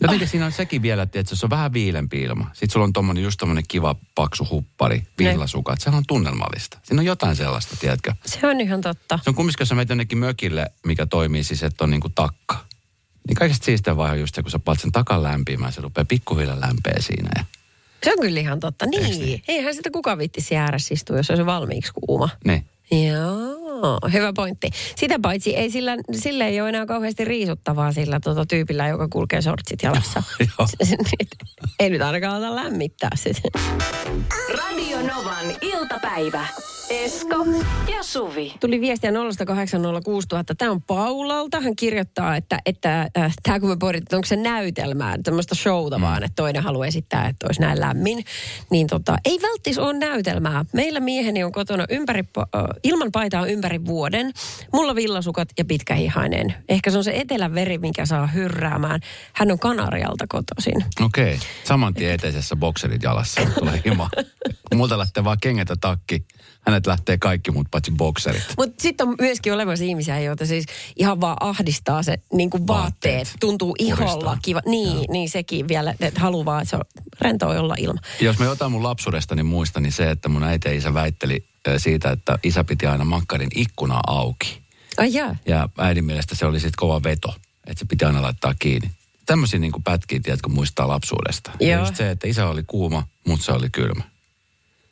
Jotenkin 0.00 0.28
siinä 0.28 0.46
on 0.46 0.52
sekin 0.52 0.82
vielä, 0.82 1.02
että 1.02 1.22
se 1.24 1.46
on 1.46 1.50
vähän 1.50 1.72
viilempi 1.72 2.22
ilma. 2.22 2.44
Sitten 2.52 2.70
sulla 2.70 2.84
on 2.84 2.92
tommonen, 2.92 3.22
just 3.22 3.38
tommonen 3.38 3.64
kiva 3.68 3.94
paksu 4.14 4.46
huppari, 4.50 5.02
villasukat. 5.18 5.80
Sehän 5.80 5.96
on 5.98 6.04
tunnelmallista. 6.08 6.78
Siinä 6.82 7.00
on 7.00 7.06
jotain 7.06 7.36
sellaista, 7.36 7.76
tiedätkö? 7.80 8.12
se 8.26 8.46
on 8.46 8.60
ihan 8.60 8.80
totta. 8.80 9.18
Se 9.22 9.30
on 9.30 9.34
kumminkin, 9.34 9.60
jos 9.60 9.68
sä 9.68 9.74
menet 9.74 9.88
jonnekin 9.88 10.18
mökille, 10.18 10.66
mikä 10.86 11.06
toimii 11.06 11.44
siis, 11.44 11.62
että 11.62 11.84
on 11.84 11.90
niinku 11.90 12.08
takka. 12.08 12.64
Niin 13.28 13.36
kaikista 13.36 13.64
siistä 13.64 13.96
vaihe 13.96 14.12
on 14.12 14.20
just 14.20 14.34
se, 14.34 14.42
kun 14.42 14.50
sä 14.50 14.58
paat 14.58 14.80
sen 14.80 14.92
takan 14.92 15.22
lämpimään, 15.22 15.72
se 15.72 15.80
rupeaa 15.80 16.04
pikkuhiljaa 16.04 16.60
lämpeä 16.60 16.96
siinä. 17.00 17.30
Ja, 17.36 17.44
Se 18.04 18.12
on 18.12 18.18
kyllä 18.20 18.40
ihan 18.40 18.60
totta. 18.60 18.86
Niin. 18.86 19.20
niin? 19.20 19.42
Eihän 19.48 19.74
sitä 19.74 19.90
kuka 19.90 20.18
vittisi 20.18 20.54
jäädä 20.54 20.76
istua, 20.90 21.16
jos 21.16 21.30
olisi 21.30 21.46
valmiiksi 21.46 21.92
kuuma. 21.94 22.28
niin. 22.44 22.64
Joo, 22.90 23.57
hyvä 24.12 24.32
pointti. 24.32 24.70
Sitä 24.96 25.18
paitsi 25.22 25.56
ei 25.56 25.70
sillä, 25.70 25.96
sillä 26.12 26.46
ei 26.46 26.60
ole 26.60 26.68
enää 26.68 26.86
kauheasti 26.86 27.24
riisuttavaa 27.24 27.92
sillä 27.92 28.20
tota, 28.20 28.46
tyypillä, 28.46 28.88
joka 28.88 29.08
kulkee 29.08 29.42
sortsit 29.42 29.82
jalassa. 29.82 30.22
Ei 31.80 31.90
nyt 31.90 32.02
ainakaan 32.02 32.36
ota 32.36 32.54
lämmittää 32.54 33.10
sitä. 33.14 33.58
Radio 34.56 34.98
Novan 34.98 35.46
iltapäivä. 35.60 36.46
Esko 36.90 37.46
ja 37.88 38.02
Suvi. 38.02 38.54
Tuli 38.60 38.80
viestiä 38.80 39.10
0806000. 39.10 39.14
Tämä 40.58 40.70
on 40.70 40.82
Paulalta. 40.82 41.60
Hän 41.60 41.76
kirjoittaa, 41.76 42.36
että, 42.36 42.58
että 42.66 43.10
äh, 43.18 43.34
tämä 43.42 43.60
kun 43.60 43.68
me 43.68 43.76
pohdittiin, 43.76 44.02
että 44.02 44.16
onko 44.16 44.26
se 44.26 44.36
näytelmää, 44.36 45.16
tämmöistä 45.24 45.54
showta 45.54 45.98
mm. 45.98 46.02
vaan, 46.02 46.24
että 46.24 46.34
toinen 46.36 46.62
haluaa 46.62 46.86
esittää, 46.86 47.28
että 47.28 47.46
olisi 47.46 47.60
näin 47.60 47.80
lämmin. 47.80 48.24
Niin 48.70 48.86
tota, 48.86 49.16
ei 49.24 49.38
välttis 49.42 49.78
ole 49.78 49.92
näytelmää. 49.92 50.64
Meillä 50.72 51.00
mieheni 51.00 51.44
on 51.44 51.52
kotona 51.52 51.84
ympäri, 51.90 52.24
äh, 52.38 52.44
ilman 52.84 53.12
paitaa 53.12 53.46
ympäri 53.46 53.84
vuoden. 53.84 54.32
Mulla 54.72 54.94
villasukat 54.94 55.48
ja 55.58 55.64
pitkähihainen. 55.64 56.54
Ehkä 56.68 56.90
se 56.90 56.98
on 56.98 57.04
se 57.04 57.12
etelän 57.14 57.54
veri, 57.54 57.78
mikä 57.78 58.06
saa 58.06 58.26
hyrräämään. 58.26 59.00
Hän 59.32 59.50
on 59.50 59.58
Kanarialta 59.58 60.24
kotoisin. 60.28 60.84
Okei. 61.04 61.34
Okay. 61.34 61.46
Saman 61.64 61.94
tien 61.94 62.12
eteisessä 62.12 62.56
bokserit 62.56 63.02
jalassa 63.02 63.40
tulee 63.58 63.82
hima. 63.84 64.10
Kun 64.68 64.78
multa 64.78 64.98
lähtee 64.98 65.24
vaan 65.24 65.38
kengät 65.40 65.68
ja 65.68 65.76
takki, 65.80 66.24
hänet 66.68 66.86
lähtee 66.86 67.18
kaikki 67.18 67.50
muut 67.50 67.66
paitsi 67.70 67.90
bokserit. 67.90 68.42
Mutta 68.56 68.82
sitten 68.82 69.08
on 69.08 69.14
myöskin 69.20 69.52
olemassa 69.52 69.84
ihmisiä, 69.84 70.20
joita 70.20 70.46
siis 70.46 70.66
ihan 70.96 71.20
vaan 71.20 71.36
ahdistaa 71.40 72.02
se 72.02 72.18
niin 72.32 72.50
kuin 72.50 72.66
vaatteet. 72.66 73.14
Vaatteet. 73.14 73.36
Tuntuu 73.40 73.74
iholla 73.78 74.12
Puristaa. 74.12 74.38
kiva. 74.42 74.60
Niin, 74.66 75.04
niin 75.10 75.30
sekin 75.30 75.68
vielä, 75.68 75.94
että 76.00 76.20
haluaa 76.20 76.44
vaan, 76.44 76.62
että 76.62 76.70
se 76.70 76.76
on 76.76 76.82
rentoa 77.20 77.60
olla 77.60 77.74
ilma. 77.78 78.00
Jos 78.20 78.38
mä 78.38 78.44
jotain 78.44 78.72
mun 78.72 78.82
lapsuudesta, 78.82 79.34
niin 79.34 79.46
muistan, 79.46 79.82
niin 79.82 79.92
se, 79.92 80.10
että 80.10 80.28
mun 80.28 80.42
äiti 80.42 80.68
ja 80.68 80.74
isä 80.74 80.94
väitteli 80.94 81.44
siitä, 81.76 82.10
että 82.10 82.38
isä 82.42 82.64
piti 82.64 82.86
aina 82.86 83.04
makkarin 83.04 83.50
ikkunaa 83.54 84.00
auki. 84.06 84.58
Ai 84.96 85.14
jaa. 85.14 85.36
Ja 85.46 85.68
äidin 85.78 86.04
mielestä 86.04 86.34
se 86.34 86.46
oli 86.46 86.60
sitten 86.60 86.76
kova 86.76 87.02
veto, 87.02 87.34
että 87.66 87.78
se 87.78 87.84
piti 87.84 88.04
aina 88.04 88.22
laittaa 88.22 88.54
kiinni. 88.58 88.90
Tämmöisiä 89.26 89.58
niin 89.58 89.72
pätkiä, 89.84 90.20
tiedätkö, 90.22 90.48
muistaa 90.48 90.88
lapsuudesta. 90.88 91.50
Ja 91.60 91.68
Joo. 91.68 91.80
just 91.80 91.96
se, 91.96 92.10
että 92.10 92.28
isä 92.28 92.46
oli 92.48 92.62
kuuma, 92.66 93.06
mutta 93.26 93.44
se 93.46 93.52
oli 93.52 93.70
kylmä. 93.70 94.04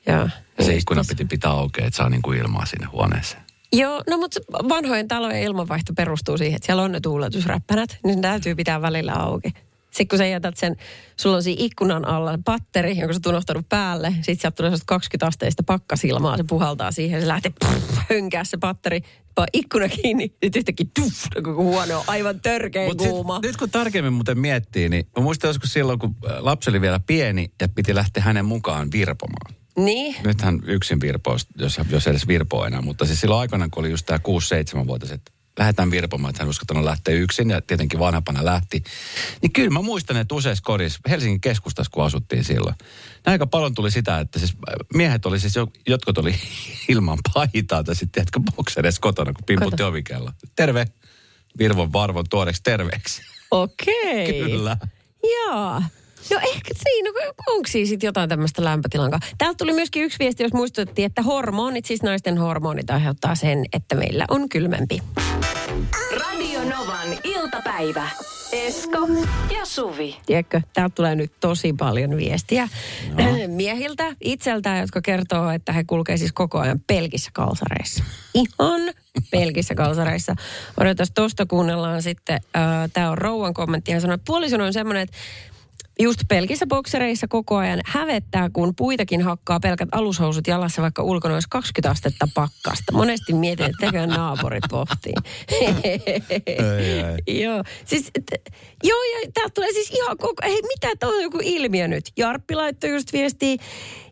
Joo. 0.07 0.29
Ja 0.59 0.65
se 0.65 0.75
ikkuna 0.75 1.03
piti 1.09 1.25
pitää 1.25 1.51
auki, 1.51 1.83
että 1.85 1.97
saa 1.97 2.09
niin 2.11 2.23
kuin 2.23 2.39
ilmaa 2.39 2.67
sinne 2.67 2.87
huoneeseen. 2.87 3.43
Joo, 3.73 4.03
no 4.11 4.19
mutta 4.19 4.41
vanhojen 4.51 5.09
talojen 5.09 5.43
ilmanvaihto 5.43 5.93
perustuu 5.97 6.39
siihen, 6.39 6.57
että 6.57 6.67
siellä 6.67 6.83
on 6.83 6.93
ne 6.93 7.01
tuuletusräppänät, 7.01 7.99
niin 8.05 8.17
ne 8.17 8.23
täytyy 8.23 8.55
pitää 8.55 8.83
välillä 8.83 9.13
auki. 9.13 9.49
Sitten 9.91 10.09
kun 10.09 10.19
sä 10.19 10.27
jätät 10.27 10.57
sen, 10.57 10.77
sulla 11.17 11.37
on 11.37 11.43
siinä 11.43 11.65
ikkunan 11.65 12.09
alla 12.09 12.39
patteri, 12.45 12.99
jonka 12.99 13.13
sä 13.13 13.19
oot 13.19 13.27
unohtanut 13.27 13.69
päälle, 13.69 14.11
sitten 14.11 14.37
sieltä 14.37 14.57
tulee 14.57 14.69
sellaista 14.69 14.87
20 14.87 15.27
asteista 15.27 15.63
pakkasilmaa, 15.63 16.37
se 16.37 16.45
puhaltaa 16.49 16.93
siihen, 16.93 17.21
se 17.21 17.29
lähtee 17.29 17.53
pff, 17.65 17.99
hönkää 18.11 18.45
se 18.45 18.57
patteri, 18.57 19.01
vaan 19.37 19.49
ikkuna 19.53 19.89
kiinni, 19.89 20.25
sitten 20.25 20.59
yhtäkkiä 20.61 20.87
tuff, 20.95 21.27
koko 21.35 21.63
huone 21.63 21.95
on 21.95 22.05
aivan 22.07 22.41
törkeä 22.41 22.89
Mut 22.89 23.01
sit, 23.01 23.11
kuuma. 23.11 23.41
nyt 23.43 23.57
kun 23.57 23.71
tarkemmin 23.71 24.13
muuten 24.13 24.39
miettii, 24.39 24.89
niin 24.89 25.07
mä 25.17 25.23
muistan 25.23 25.49
joskus 25.49 25.73
silloin, 25.73 25.99
kun 25.99 26.17
lapsi 26.39 26.71
oli 26.71 26.81
vielä 26.81 27.01
pieni 27.01 27.51
ja 27.61 27.69
piti 27.69 27.95
lähteä 27.95 28.23
hänen 28.23 28.45
mukaan 28.45 28.93
virpomaan. 28.93 29.55
Niin, 29.77 30.17
Nythän 30.25 30.61
yksin 30.67 31.01
virpoo, 31.01 31.37
jos, 31.59 31.81
jos 31.91 32.07
edes 32.07 32.29
virpoo 32.29 32.65
enää, 32.65 32.83
mutta 32.83 33.05
siis 33.05 33.21
silloin 33.21 33.41
aikana, 33.41 33.69
kun 33.69 33.81
oli 33.83 33.91
just 33.91 34.07
tämä 34.07 34.19
6-7-vuotiset 34.19 35.33
lähdetään 35.59 35.91
virpomaan, 35.91 36.31
että 36.31 36.43
hän 36.43 36.51
uskaltanut 36.51 36.85
lähteä 36.85 37.15
yksin 37.15 37.51
ja 37.51 37.61
tietenkin 37.61 37.99
vanhempana 37.99 38.45
lähti. 38.45 38.83
Niin 39.43 39.53
kyllä 39.53 39.71
mä 39.71 39.83
muistan, 39.83 40.17
että 40.17 40.35
useissa 40.35 40.63
kodissa, 40.65 41.01
Helsingin 41.09 41.41
keskustassa 41.41 41.91
kun 41.91 42.05
asuttiin 42.05 42.45
silloin, 42.45 42.75
niin 42.79 43.33
aika 43.33 43.47
paljon 43.47 43.75
tuli 43.75 43.91
sitä, 43.91 44.21
että 44.21 44.39
siis 44.39 44.57
miehet 44.95 45.27
oli 45.27 45.41
siis, 45.41 45.57
jo- 45.57 45.73
jotkut 45.89 46.19
oli 46.19 46.35
ilman 46.89 47.19
paitaa 47.35 47.85
tai 47.85 47.95
sitten 47.95 48.13
tiedätkö 48.13 48.41
boksereissa 48.57 49.01
kotona, 49.01 49.33
kun 49.33 49.45
pimputti 49.45 49.71
Kato. 49.71 49.87
ovikello. 49.89 50.33
Terve. 50.57 50.87
Virvon 51.59 51.93
varvon 51.93 52.25
tuoreksi 52.31 52.63
terveeksi. 52.63 53.23
Okei. 53.51 54.33
Kyllä. 54.43 54.77
Joo. 55.23 55.83
No 56.31 56.41
ehkä 56.43 56.75
siinä, 56.75 57.11
onko 57.47 57.69
siinä 57.69 57.89
sitten 57.89 58.09
jotain 58.09 58.29
tämmöistä 58.29 58.65
lämpötilankaa? 58.65 59.21
Täältä 59.39 59.57
tuli 59.57 59.73
myöskin 59.73 60.03
yksi 60.03 60.19
viesti, 60.19 60.43
jos 60.43 60.53
muistutettiin, 60.53 61.07
että 61.07 61.23
hormonit, 61.23 61.85
siis 61.85 62.03
naisten 62.03 62.39
hormonit 62.39 62.91
aiheuttaa 62.91 63.35
sen, 63.35 63.65
että 63.73 63.95
meillä 63.95 64.25
on 64.29 64.49
kylmempi. 64.49 65.03
Radio 66.21 66.61
Novan 66.61 67.09
iltapäivä. 67.25 68.09
Esko 68.53 68.99
ja 69.59 69.65
Suvi. 69.65 70.17
Tiedätkö, 70.27 70.61
täältä 70.73 70.95
tulee 70.95 71.15
nyt 71.15 71.33
tosi 71.41 71.73
paljon 71.73 72.17
viestiä 72.17 72.69
no. 73.15 73.25
miehiltä 73.49 74.15
itseltään, 74.21 74.81
jotka 74.81 75.01
kertoo, 75.01 75.51
että 75.51 75.73
he 75.73 75.85
kulkee 75.85 76.17
siis 76.17 76.33
koko 76.33 76.59
ajan 76.59 76.81
pelkissä 76.87 77.31
kalsareissa. 77.35 78.05
Ihan 78.35 78.81
pelkissä 79.31 79.75
kalsareissa. 79.75 80.35
Odotas, 80.81 81.11
tosta 81.15 81.47
kuunnellaan 81.47 82.03
sitten. 82.03 82.41
Äh, 82.57 82.63
Tämä 82.93 83.11
on 83.11 83.19
Rouvan 83.19 83.55
kommentti. 83.55 83.93
Hän 83.93 84.01
sanoi, 84.01 84.15
että 84.15 84.27
puoliso 84.27 84.57
on 84.57 84.73
semmoinen, 84.73 85.03
että 85.03 85.17
just 86.01 86.21
pelkissä 86.29 86.67
boksereissa 86.67 87.29
koko 87.29 87.57
ajan 87.57 87.81
hävettää, 87.87 88.51
kun 88.53 88.75
puitakin 88.77 89.23
hakkaa 89.23 89.61
pelkät 89.61 89.89
alushousut 89.93 90.47
jalassa, 90.47 90.83
vaikka 90.83 91.03
ulkona 91.03 91.35
olisi 91.35 91.49
20 91.51 91.91
astetta 91.91 92.29
pakkasta. 92.35 92.93
Monesti 92.93 93.33
mietin, 93.33 93.67
että 93.67 93.87
tekee 93.87 94.07
naapuri 94.07 94.61
pohtii. 94.71 95.13
Joo, 97.43 97.65
siis, 97.85 98.11
et, 98.15 98.53
joo, 98.85 99.03
ja 99.03 99.31
täältä 99.35 99.55
tulee 99.55 99.73
siis 99.73 99.91
ihan 99.91 100.17
koko, 100.17 100.43
ei 100.43 100.63
mitä, 100.63 100.97
tämä 100.99 101.13
on 101.13 101.23
joku 101.23 101.39
ilmiö 101.43 101.89
nyt. 101.89 102.05
Jarppi 102.17 102.55
laittoi 102.55 102.91
just 102.91 103.13
viestiä, 103.13 103.57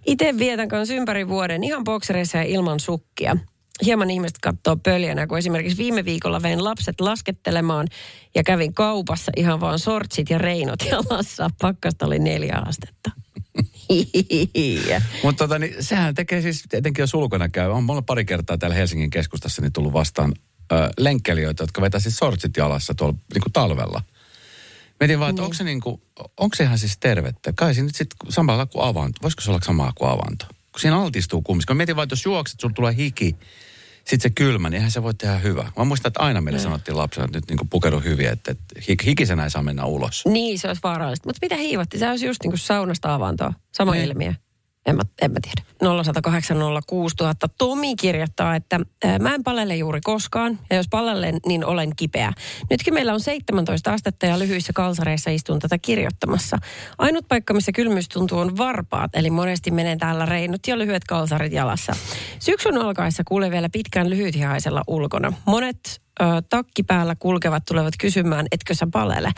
itse 0.06 0.38
vietän 0.38 0.68
kanssa 0.68 0.94
ympäri 0.94 1.28
vuoden 1.28 1.64
ihan 1.64 1.84
boksereissa 1.84 2.38
ja 2.38 2.44
ilman 2.44 2.80
sukkia. 2.80 3.36
Hieman 3.82 4.10
ihmiset 4.10 4.38
katsoo 4.42 4.76
pöljänä, 4.76 5.26
kun 5.26 5.38
esimerkiksi 5.38 5.78
viime 5.78 6.04
viikolla 6.04 6.42
vein 6.42 6.64
lapset 6.64 7.00
laskettelemaan 7.00 7.86
ja 8.34 8.42
kävin 8.42 8.74
kaupassa 8.74 9.32
ihan 9.36 9.60
vaan 9.60 9.78
sortsit 9.78 10.30
ja 10.30 10.38
reinot 10.38 10.84
jalassa. 10.90 11.50
Pakkasta 11.60 12.06
oli 12.06 12.18
neljä 12.18 12.62
astetta. 12.66 13.10
Mutta 15.22 15.44
tota, 15.44 15.58
niin, 15.58 15.74
sehän 15.80 16.14
tekee 16.14 16.42
siis, 16.42 16.64
etenkin 16.72 17.02
jos 17.02 17.14
ulkona 17.14 17.48
käy, 17.48 17.70
on 17.70 17.84
mulla 17.84 18.02
pari 18.02 18.24
kertaa 18.24 18.58
täällä 18.58 18.76
Helsingin 18.76 19.10
keskustassa 19.10 19.62
niin 19.62 19.72
tullut 19.72 19.92
vastaan 19.92 20.32
ö, 20.72 20.90
lenkkelijöitä, 20.98 21.62
jotka 21.62 21.82
vetää 21.82 22.00
siis 22.00 22.16
sortsit 22.16 22.56
jalassa 22.56 22.94
tuolla 22.94 23.14
niin 23.34 23.42
kuin 23.42 23.52
talvella. 23.52 24.02
Mietin 25.00 25.20
vaan, 25.20 25.30
että 25.30 25.42
onko 25.42 25.54
se, 25.54 25.64
niin 25.64 25.80
kuin, 25.80 26.02
onko 26.36 26.56
se 26.56 26.64
ihan 26.64 26.78
siis 26.78 26.98
tervettä? 26.98 27.52
Kai 27.56 27.74
se 27.74 27.82
nyt 27.82 27.94
sitten 27.94 28.32
samalla 28.32 28.66
kuin 28.66 28.84
avanto. 28.84 29.18
Voisiko 29.22 29.42
se 29.42 29.50
olla 29.50 29.60
samaa 29.64 29.92
kuin 29.94 30.10
avanto? 30.10 30.46
Kun 30.74 30.80
siinä 30.80 31.00
altistuu 31.00 31.42
kumminkin. 31.42 31.76
Mä 31.76 31.78
mietin 31.78 31.96
vaan, 31.96 32.02
että 32.04 32.12
jos 32.12 32.24
juokset, 32.24 32.60
sulla 32.60 32.74
tulee 32.74 32.96
hiki, 32.96 33.36
sitten 34.04 34.20
se 34.20 34.30
kylmä, 34.30 34.70
niin 34.70 34.76
eihän 34.76 34.90
se 34.90 35.02
voi 35.02 35.14
tehdä 35.14 35.38
hyvä. 35.38 35.72
Mä 35.76 35.84
muistan, 35.84 36.08
että 36.10 36.20
aina 36.20 36.40
meille 36.40 36.60
sanottiin 36.60 36.96
lapsena, 36.96 37.24
että 37.24 37.38
nyt 37.38 37.48
niin 37.48 37.68
pukeudu 37.70 38.00
hyvin, 38.00 38.28
että, 38.28 38.50
että 38.50 38.74
hik- 38.80 39.04
hikisenä 39.06 39.44
ei 39.44 39.50
saa 39.50 39.62
mennä 39.62 39.84
ulos. 39.84 40.22
Niin, 40.26 40.58
se 40.58 40.68
olisi 40.68 40.80
vaarallista. 40.82 41.28
Mutta 41.28 41.38
mitä 41.42 41.56
hiivatti? 41.56 41.98
Se 41.98 42.10
olisi 42.10 42.26
just 42.26 42.42
niin 42.42 42.50
kuin 42.50 42.58
saunasta 42.58 43.14
avantoa. 43.14 43.52
Sama 43.76 43.92
Niin. 43.92 44.04
ilmiö. 44.04 44.34
En 44.86 44.96
mä, 44.96 45.02
en 45.22 45.32
mä 45.32 45.38
tiedä. 45.42 45.74
0108 46.02 46.56
06000. 46.86 47.48
Tomi 47.58 47.96
kirjoittaa, 47.96 48.56
että 48.56 48.80
mä 49.20 49.34
en 49.34 49.44
palelle 49.44 49.76
juuri 49.76 50.00
koskaan. 50.00 50.58
Ja 50.70 50.76
jos 50.76 50.86
palellen, 50.90 51.36
niin 51.46 51.64
olen 51.64 51.96
kipeä. 51.96 52.32
Nytkin 52.70 52.94
meillä 52.94 53.12
on 53.12 53.20
17 53.20 53.92
astetta 53.92 54.26
ja 54.26 54.38
lyhyissä 54.38 54.72
kalsareissa 54.72 55.30
istun 55.30 55.58
tätä 55.58 55.78
kirjoittamassa. 55.78 56.58
Ainut 56.98 57.28
paikka, 57.28 57.54
missä 57.54 57.72
kylmyys 57.72 58.08
tuntuu 58.08 58.38
on 58.38 58.56
varpaat. 58.56 59.10
Eli 59.14 59.30
monesti 59.30 59.70
menen 59.70 59.98
täällä 59.98 60.26
reinut 60.26 60.66
ja 60.66 60.78
lyhyet 60.78 61.04
kalsarit 61.04 61.52
jalassa. 61.52 61.92
Syksyn 62.38 62.78
alkaessa 62.78 63.22
kuulee 63.28 63.50
vielä 63.50 63.68
pitkään 63.68 64.10
lyhythihaisella 64.10 64.82
ulkona. 64.86 65.32
Monet 65.46 66.03
ö, 66.21 66.25
takki 66.50 66.83
päällä 66.83 67.14
kulkevat 67.18 67.62
tulevat 67.64 67.94
kysymään, 68.00 68.47
etkö 68.52 68.75
sä 68.75 68.87
palele. 68.92 69.30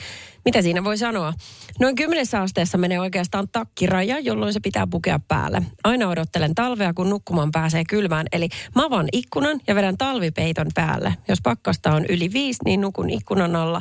Mitä 0.45 0.63
siinä 0.63 0.85
voi 0.85 0.99
sanoa? 0.99 1.33
Noin 1.81 1.95
kymmenessä 1.95 2.41
asteessa 2.41 2.79
menee 2.79 3.01
oikeastaan 3.01 3.49
takkiraja, 3.53 4.19
jolloin 4.19 4.53
se 4.53 4.61
pitää 4.61 4.87
pukea 4.87 5.21
päälle. 5.29 5.63
Aina 5.85 6.09
odottelen 6.09 6.55
talvea, 6.55 6.95
kun 6.95 7.11
nukkumaan 7.11 7.51
pääsee 7.51 7.85
kylmään. 7.89 8.27
Eli 8.33 8.49
mä 8.75 8.85
avaan 8.85 9.09
ikkunan 9.13 9.61
ja 9.67 9.75
vedän 9.75 9.97
talvipeiton 9.97 10.67
päälle. 10.75 11.15
Jos 11.29 11.39
pakkasta 11.43 11.93
on 11.93 12.07
yli 12.09 12.33
viisi, 12.33 12.59
niin 12.65 12.81
nukun 12.81 13.11
ikkunan 13.11 13.57
alla, 13.57 13.81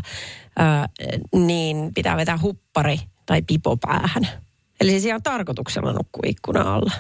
ää, 0.58 0.90
niin 1.34 1.92
pitää 1.96 2.18
vetää 2.18 2.40
huppari 2.42 3.00
tai 3.26 3.42
pipo 3.42 3.78
päähän. 3.78 4.28
Eli 4.82 4.92
siis 4.92 5.06
ihan 5.06 5.24
tarkoituksella 5.24 5.94
nukkuu 5.94 6.24
ikkunan 6.26 6.68
alla. 6.68 6.92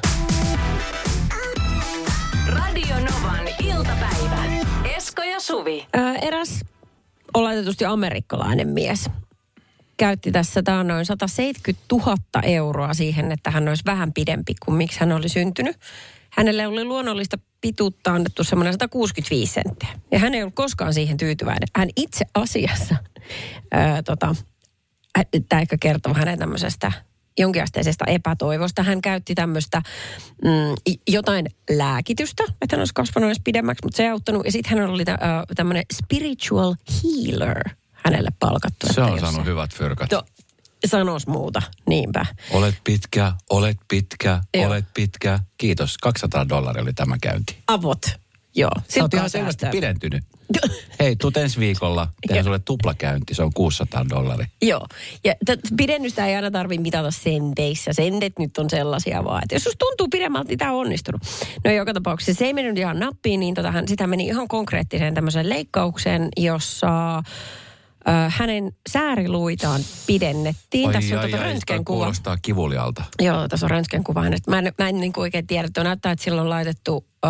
Radio 2.48 2.96
Novan 2.96 3.48
iltapäivä. 3.60 4.14
Ja 5.36 5.39
Suvi. 5.39 5.88
Ää, 5.94 6.15
eräs 6.15 6.60
oletetusti 7.34 7.86
amerikkalainen 7.86 8.68
mies 8.68 9.10
käytti 9.98 10.32
tässä 10.32 10.63
tämä 10.63 10.84
noin 10.84 11.06
170 11.06 11.86
000 11.92 12.15
euroa 12.44 12.94
siihen, 12.94 13.32
että 13.32 13.51
hän 13.51 13.68
olisi 13.68 13.84
vähän 13.86 14.13
pidempi 14.13 14.54
kuin 14.65 14.75
miksi 14.75 15.00
hän 15.00 15.12
oli 15.12 15.30
syntynyt. 15.30 15.77
Hänelle 16.30 16.68
oli 16.68 16.84
luonnollista 16.84 17.38
pituutta 17.62 18.13
annettu 18.13 18.44
semmoinen 18.44 18.74
165 18.74 19.54
senttiä. 19.54 19.89
Ja 20.12 20.20
hän 20.20 20.34
ei 20.34 20.42
ollut 20.42 20.56
koskaan 20.56 20.94
siihen 20.94 21.18
tyytyväinen. 21.18 21.68
Hän 21.75 21.89
itse 21.96 22.25
asiassa, 22.34 22.96
ää, 23.72 24.04
tota, 24.04 24.36
tämä 25.50 25.62
ehkä 25.62 25.77
kertoo 25.80 26.13
hänen 26.13 26.39
tämmöisestä 26.39 26.92
jonkinasteisesta 27.39 28.06
epätoivosta. 28.06 28.84
Hän 28.84 29.01
käytti 29.01 29.36
tämmöistä 29.36 29.82
mm, 30.44 30.96
jotain 31.08 31.46
lääkitystä, 31.70 32.44
että 32.44 32.75
hän 32.75 32.82
olisi 32.82 32.94
kasvanut 32.94 33.27
edes 33.27 33.42
pidemmäksi, 33.44 33.86
mutta 33.86 33.98
se 33.98 34.04
ei 34.04 34.10
auttanut. 34.10 34.46
Ja 34.46 34.51
sitten 34.51 34.77
hän 34.77 34.89
oli 34.89 35.06
tä, 35.06 35.18
tämmöinen 35.56 35.84
spiritual 35.94 36.75
healer 37.04 37.60
hänelle 37.92 38.30
palkattu. 38.39 38.88
Se 38.94 39.01
on 39.01 39.20
saanut 39.20 39.46
hyvät 39.46 39.74
fyrkat. 39.74 40.10
To, 40.10 40.24
sanos 40.86 41.27
muuta, 41.27 41.62
niinpä. 41.89 42.25
Olet 42.51 42.75
pitkä, 42.84 43.34
olet 43.50 43.77
pitkä, 43.88 44.42
Joo. 44.54 44.68
olet 44.68 44.86
pitkä. 44.94 45.39
Kiitos. 45.58 45.98
200 45.98 46.50
dollaria 46.50 46.84
oli 46.84 46.94
tämä 46.94 47.18
käynti. 47.22 47.58
Avot, 47.68 48.01
joo. 48.56 48.72
Sä 48.88 49.01
oot 49.01 49.13
ihan 49.13 49.30
selvästi 49.30 49.65
pidentynyt. 49.72 50.24
Hei, 51.00 51.16
tuut 51.16 51.38
ensi 51.38 51.60
viikolla. 51.60 52.08
Tehdään 52.28 52.44
sulle 52.46 52.60
tuplakäynti. 52.60 53.34
Se 53.34 53.44
on 53.44 53.52
600 53.54 54.10
dollaria. 54.10 54.48
Joo, 54.62 54.88
ja 55.24 55.34
t- 55.46 55.75
pidennystä 55.78 56.25
ei 56.25 56.36
aina 56.36 56.52
tarvitse 56.52 56.82
mitata 56.82 57.12
senteissä. 57.12 57.94
Sentet 57.94 58.34
nyt 58.40 58.58
on 58.58 58.70
sellaisia 58.70 59.24
vaan, 59.24 59.44
että 59.44 59.56
jos 59.56 59.64
susta 59.64 59.86
tuntuu 59.86 60.08
pidemmältä, 60.08 60.48
niin 60.48 60.58
tämä 60.58 60.72
on 60.72 60.78
onnistunut. 60.80 61.22
No 61.66 61.72
joka 61.72 61.94
tapauksessa 61.94 62.40
se 62.40 62.46
ei 62.46 62.54
mennyt 62.54 62.78
ihan 62.78 63.00
nappiin, 63.00 63.40
niin 63.40 63.54
tota, 63.54 63.74
sitä 63.88 64.08
meni 64.08 64.25
ihan 64.25 64.48
konkreettiseen 64.48 65.14
tämmöiseen 65.14 65.50
leikkaukseen, 65.50 66.30
jossa 66.38 67.24
hänen 68.30 68.72
sääriluitaan 68.90 69.82
pidennettiin. 70.08 70.92
Tässä 70.92 71.16
on 71.16 71.22
tota 71.22 71.44
röntgenkuva. 71.44 71.98
kuulostaa 71.98 72.38
kivulialta. 72.42 73.04
Joo, 73.22 73.48
tässä 73.48 73.66
on 73.66 73.70
röntgenkuva. 73.70 74.22
Mä 74.48 74.60
en, 74.60 74.74
mä 74.78 74.90
en 74.90 75.00
niin 75.00 75.14
kuin 75.14 75.22
oikein 75.22 75.48
tiedä, 75.48 75.66
että 75.66 75.84
näyttää, 75.84 76.12
että 76.12 76.24
sillä 76.24 76.42
on 76.42 76.50
laitettu 76.50 77.06
ö, 77.25 77.30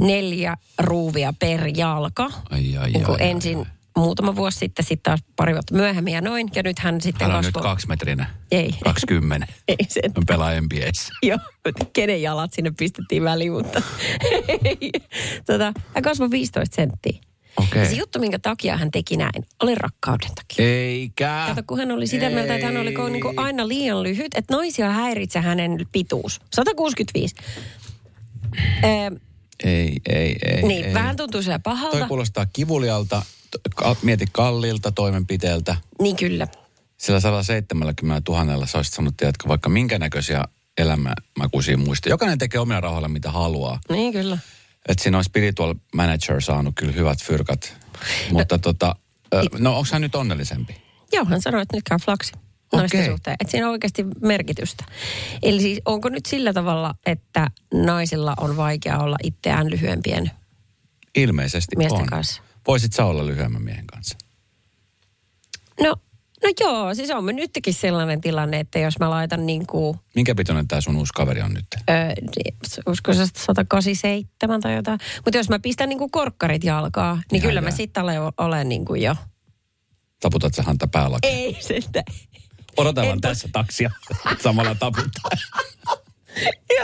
neljä 0.00 0.56
ruuvia 0.78 1.32
per 1.38 1.60
jalka. 1.76 2.30
Ai, 2.50 2.76
ai, 2.76 2.90
Niin 2.90 3.06
ai, 3.06 3.16
ai, 3.20 3.30
ensin 3.30 3.58
ai. 3.58 3.64
muutama 3.96 4.36
vuosi 4.36 4.58
sitten, 4.58 4.84
sitten 4.84 5.02
taas 5.02 5.20
pari 5.36 5.52
vuotta 5.52 5.74
myöhemmin 5.74 6.14
ja 6.14 6.20
noin. 6.20 6.48
Ja 6.54 6.62
nyt 6.62 6.78
hän 6.78 7.00
sitten 7.00 7.26
Hän 7.26 7.36
on 7.36 7.44
nyt 7.44 7.52
kasvoi. 7.54 7.70
kaksimetrinen. 7.70 8.26
Ei. 8.50 8.70
20. 8.84 9.46
Ei 9.68 9.76
sen. 9.88 10.12
On 10.16 10.26
pelaa 10.26 10.60
NBAssä. 10.60 11.12
Joo, 11.22 11.38
kenen 11.92 12.22
jalat 12.22 12.52
sinne 12.52 12.72
pistettiin 12.78 13.24
väliin, 13.24 13.52
mutta 13.52 13.82
tota, 15.46 15.72
hän 15.94 16.02
kasvoi 16.02 16.30
15 16.30 16.76
senttiä. 16.76 17.18
Okei. 17.56 17.82
Ja 17.82 17.88
se 17.90 17.96
juttu, 17.96 18.18
minkä 18.18 18.38
takia 18.38 18.76
hän 18.76 18.90
teki 18.90 19.16
näin, 19.16 19.46
oli 19.62 19.74
rakkauden 19.74 20.30
takia. 20.34 20.64
Eikä. 20.66 21.44
Kato, 21.48 21.62
kun 21.66 21.78
hän 21.78 21.90
oli 21.90 22.06
sitä 22.06 22.30
mieltä, 22.30 22.54
että 22.54 22.66
hän 22.66 22.76
oli 22.76 22.94
niin 23.10 23.22
kuin 23.22 23.38
aina 23.38 23.68
liian 23.68 24.02
lyhyt, 24.02 24.34
että 24.34 24.54
naisia 24.56 24.90
häiritse 24.90 25.40
hänen 25.40 25.86
pituus. 25.92 26.40
165. 26.54 27.34
Ee, 28.82 29.10
Ei, 29.64 29.96
ei, 30.08 30.36
ei. 30.44 30.62
niin, 30.62 30.84
ei. 30.84 30.94
vähän 30.94 31.16
tuntuu 31.16 31.42
siellä 31.42 31.58
pahalta. 31.58 31.98
Toi 31.98 32.08
kuulostaa 32.08 32.46
kivulialta. 32.46 33.22
Mieti 34.02 34.24
kalliilta 34.32 34.92
toimenpiteeltä. 34.92 35.76
Niin 36.00 36.16
kyllä. 36.16 36.46
Sillä 36.96 37.20
170 37.20 38.32
000 38.32 38.66
sä 38.66 38.78
olisit 38.78 38.94
sanonut, 38.94 39.16
tiedätkö, 39.16 39.48
vaikka 39.48 39.68
minkä 39.68 39.98
näköisiä 39.98 40.44
elämämakuisia 40.78 41.76
muista. 41.76 42.08
Jokainen 42.08 42.38
tekee 42.38 42.60
omilla 42.60 42.80
rahoilla 42.80 43.08
mitä 43.08 43.30
haluaa. 43.30 43.80
Niin 43.88 44.12
kyllä. 44.12 44.38
Että 44.88 45.02
siinä 45.02 45.18
on 45.18 45.24
spiritual 45.24 45.74
manager 45.94 46.40
saanut 46.40 46.74
kyllä 46.76 46.92
hyvät 46.92 47.22
fyrkat. 47.22 47.76
Mutta 48.30 48.58
tota, 48.58 48.96
ö, 49.34 49.42
no 49.58 49.76
onko 49.76 49.88
hän 49.92 50.02
nyt 50.02 50.14
onnellisempi? 50.14 50.82
Joo, 51.12 51.24
hän 51.24 51.42
sanoi, 51.42 51.62
että 51.62 51.76
nyt 51.76 51.84
käy 51.88 51.98
flaksi 51.98 52.32
naisten 52.72 53.00
Okei. 53.00 53.10
suhteen. 53.12 53.36
Että 53.40 53.50
siinä 53.50 53.66
on 53.66 53.72
oikeasti 53.72 54.04
merkitystä. 54.20 54.84
Eli 55.42 55.60
siis 55.60 55.80
onko 55.84 56.08
nyt 56.08 56.26
sillä 56.26 56.52
tavalla, 56.52 56.94
että 57.06 57.50
naisilla 57.74 58.34
on 58.40 58.56
vaikea 58.56 58.98
olla 58.98 59.16
itseään 59.22 59.70
lyhyempien 59.70 60.30
Ilmeisesti 61.14 61.76
miesten 61.76 62.00
on. 62.00 62.06
kanssa? 62.06 62.42
Voisit 62.66 62.92
sä 62.92 63.04
olla 63.04 63.26
lyhyemmän 63.26 63.62
miehen 63.62 63.86
kanssa? 63.86 64.18
No, 65.80 65.96
no 66.42 66.50
joo, 66.60 66.94
siis 66.94 67.10
on 67.10 67.26
nytkin 67.26 67.74
sellainen 67.74 68.20
tilanne, 68.20 68.60
että 68.60 68.78
jos 68.78 68.98
mä 68.98 69.10
laitan 69.10 69.46
niin 69.46 69.66
kuin, 69.66 69.98
Minkä 70.14 70.34
pitoinen 70.34 70.68
tämä 70.68 70.80
sun 70.80 70.96
uusi 70.96 71.12
kaveri 71.12 71.42
on 71.42 71.54
nyt? 71.54 71.66
öö, 71.90 72.12
se 72.66 72.82
187 73.36 74.60
tai 74.60 74.74
jotain. 74.74 74.98
Mutta 75.24 75.36
jos 75.38 75.48
mä 75.48 75.58
pistän 75.58 75.88
niin 75.88 75.98
kuin 75.98 76.10
korkkarit 76.10 76.64
jalkaa, 76.64 77.14
niin 77.14 77.42
Ihan 77.42 77.48
kyllä 77.50 77.60
mä 77.60 77.68
jää. 77.68 77.76
sitten 77.76 78.02
olen, 78.02 78.20
olen 78.38 78.68
niin 78.68 78.84
kuin 78.84 79.02
jo. 79.02 79.16
Taputat 80.20 80.54
sä 80.54 80.62
häntä 80.62 80.86
päälaki? 80.86 81.28
Ei 81.28 81.56
sitä. 81.60 82.02
Odotellaan 82.76 83.16
en- 83.16 83.20
tässä 83.20 83.48
taksia. 83.52 83.90
Samalla 84.44 84.74
taputtaa. 84.74 85.30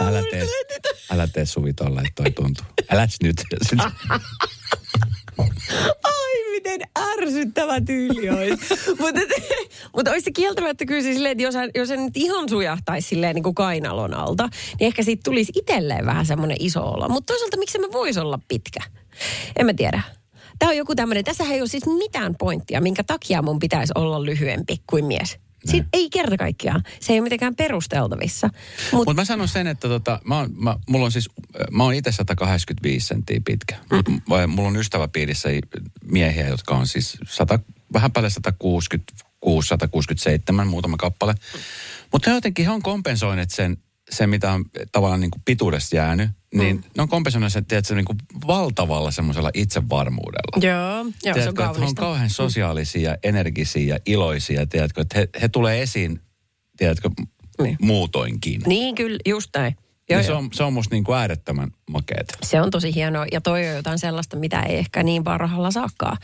Älä 0.00 0.22
tee, 0.30 0.46
älä 1.10 1.26
tee 1.26 1.46
Suvi 1.46 1.72
tolle, 1.72 2.00
että 2.00 2.22
toi 2.22 2.30
tuntuu. 2.32 2.64
Äläs 2.90 3.16
nyt. 3.22 3.36
Ai, 6.04 6.50
miten 6.52 6.80
ärsyttävä 6.98 7.80
tyyli 7.80 8.30
olisi. 8.30 8.74
Mutta 9.00 9.20
mut 9.96 10.08
olisi 10.08 10.24
se 10.24 10.30
kieltämättä 10.30 10.84
kyllä 10.86 11.02
siis 11.02 11.14
silleen, 11.14 11.32
että 11.32 11.42
jos, 11.44 11.54
hän, 11.54 11.70
jos 11.74 11.88
hän 11.88 12.04
nyt 12.04 12.16
ihan 12.16 12.48
sujahtaisi 12.48 13.08
silleen 13.08 13.34
niin 13.34 13.42
kuin 13.42 13.54
kainalon 13.54 14.14
alta, 14.14 14.48
niin 14.80 14.86
ehkä 14.86 15.02
siitä 15.02 15.20
tulisi 15.24 15.52
itselleen 15.56 16.06
vähän 16.06 16.26
semmoinen 16.26 16.56
iso 16.60 16.82
olo. 16.82 17.08
Mutta 17.08 17.32
toisaalta 17.32 17.56
miksi 17.56 17.78
me 17.78 17.88
voisi 17.92 18.20
olla 18.20 18.38
pitkä? 18.48 18.80
En 19.56 19.66
mä 19.66 19.74
tiedä. 19.74 20.02
Tämä 20.58 20.70
on 20.70 20.76
joku 20.76 20.94
tämmöinen, 20.94 21.24
tässä 21.24 21.44
ei 21.44 21.60
ole 21.60 21.68
siis 21.68 21.86
mitään 21.86 22.34
pointtia, 22.38 22.80
minkä 22.80 23.04
takia 23.04 23.42
mun 23.42 23.58
pitäisi 23.58 23.92
olla 23.94 24.24
lyhyempi 24.24 24.76
kuin 24.86 25.04
mies. 25.04 25.38
Siitä 25.64 25.88
ei 25.92 26.10
kerta 26.10 26.36
kaikkiaan. 26.36 26.82
Se 27.00 27.12
ei 27.12 27.18
ole 27.18 27.24
mitenkään 27.24 27.56
perusteltavissa. 27.56 28.50
Mutta 28.92 28.96
Mutta 28.96 29.14
mä 29.14 29.24
sanon 29.24 29.48
sen, 29.48 29.66
että 29.66 29.88
tota, 29.88 30.20
mä 30.24 30.38
oon, 30.38 30.50
mä, 30.56 30.76
mulla 30.88 31.04
on 31.04 31.12
siis, 31.12 31.28
mä 31.70 31.84
oon 31.84 31.94
itse 31.94 32.12
185 32.12 33.06
senttiä 33.06 33.40
pitkä. 33.44 33.76
Mm. 33.90 34.20
Mulla 34.48 34.68
on 34.68 34.76
ystäväpiirissä 34.76 35.48
miehiä, 36.04 36.48
jotka 36.48 36.74
on 36.74 36.86
siis 36.86 37.18
100, 37.28 37.58
vähän 37.92 38.12
päälle 38.12 38.30
166, 38.30 39.68
167, 39.68 40.66
muutama 40.66 40.96
kappale. 40.96 41.34
Mutta 42.12 42.30
jotenkin 42.30 42.64
he 42.64 42.70
on 42.70 42.82
kompensoineet 42.82 43.50
sen, 43.50 43.76
sen 44.10 44.30
mitä 44.30 44.52
on 44.52 44.64
tavallaan 44.92 45.20
niin 45.20 45.30
kuin 45.30 45.42
pituudesta 45.44 45.96
jäänyt, 45.96 46.30
niin 46.54 46.76
mm. 46.76 46.82
ne 46.96 47.02
on 47.02 47.08
kompensoineet 47.08 47.52
sen, 47.52 47.64
tiedätkö, 47.66 47.94
niin 47.94 48.04
kuin 48.04 48.18
valtavalla 48.46 49.10
semmoisella 49.10 49.50
itsevarmuudella. 49.54 50.66
joo, 50.66 50.94
joo 50.94 51.02
se 51.04 51.08
on 51.08 51.12
Tiedätkö, 51.22 51.40
että 51.50 51.62
he 51.62 51.68
on 51.68 51.74
kaunista. 51.74 52.02
kauhean 52.02 52.30
sosiaalisia, 52.30 53.16
energisiä 53.22 53.94
ja 53.94 53.98
iloisia, 54.06 54.66
tiedätkö, 54.66 55.00
että 55.00 55.18
he, 55.18 55.28
he 55.42 55.48
tulee 55.48 55.82
esiin, 55.82 56.20
tiedätkö, 56.76 57.10
Niin. 57.62 57.76
muutoinkin. 57.80 58.60
Niin 58.66 58.94
kyllä, 58.94 59.18
just 59.26 59.50
näin. 59.56 59.76
Joo, 60.10 60.20
Ja 60.20 60.26
se, 60.26 60.32
on, 60.32 60.48
se 60.52 60.62
on 60.62 60.72
musta 60.72 60.94
niin 60.94 61.04
kuin 61.04 61.18
äärettömän 61.18 61.70
makeeta. 61.90 62.34
Se 62.42 62.60
on 62.60 62.70
tosi 62.70 62.94
hienoa 62.94 63.26
ja 63.32 63.40
toi 63.40 63.68
on 63.68 63.74
jotain 63.76 63.98
sellaista, 63.98 64.36
mitä 64.36 64.62
ei 64.62 64.76
ehkä 64.76 65.02
niin 65.02 65.24
parhaalla 65.24 65.70
saakaan 65.70 66.16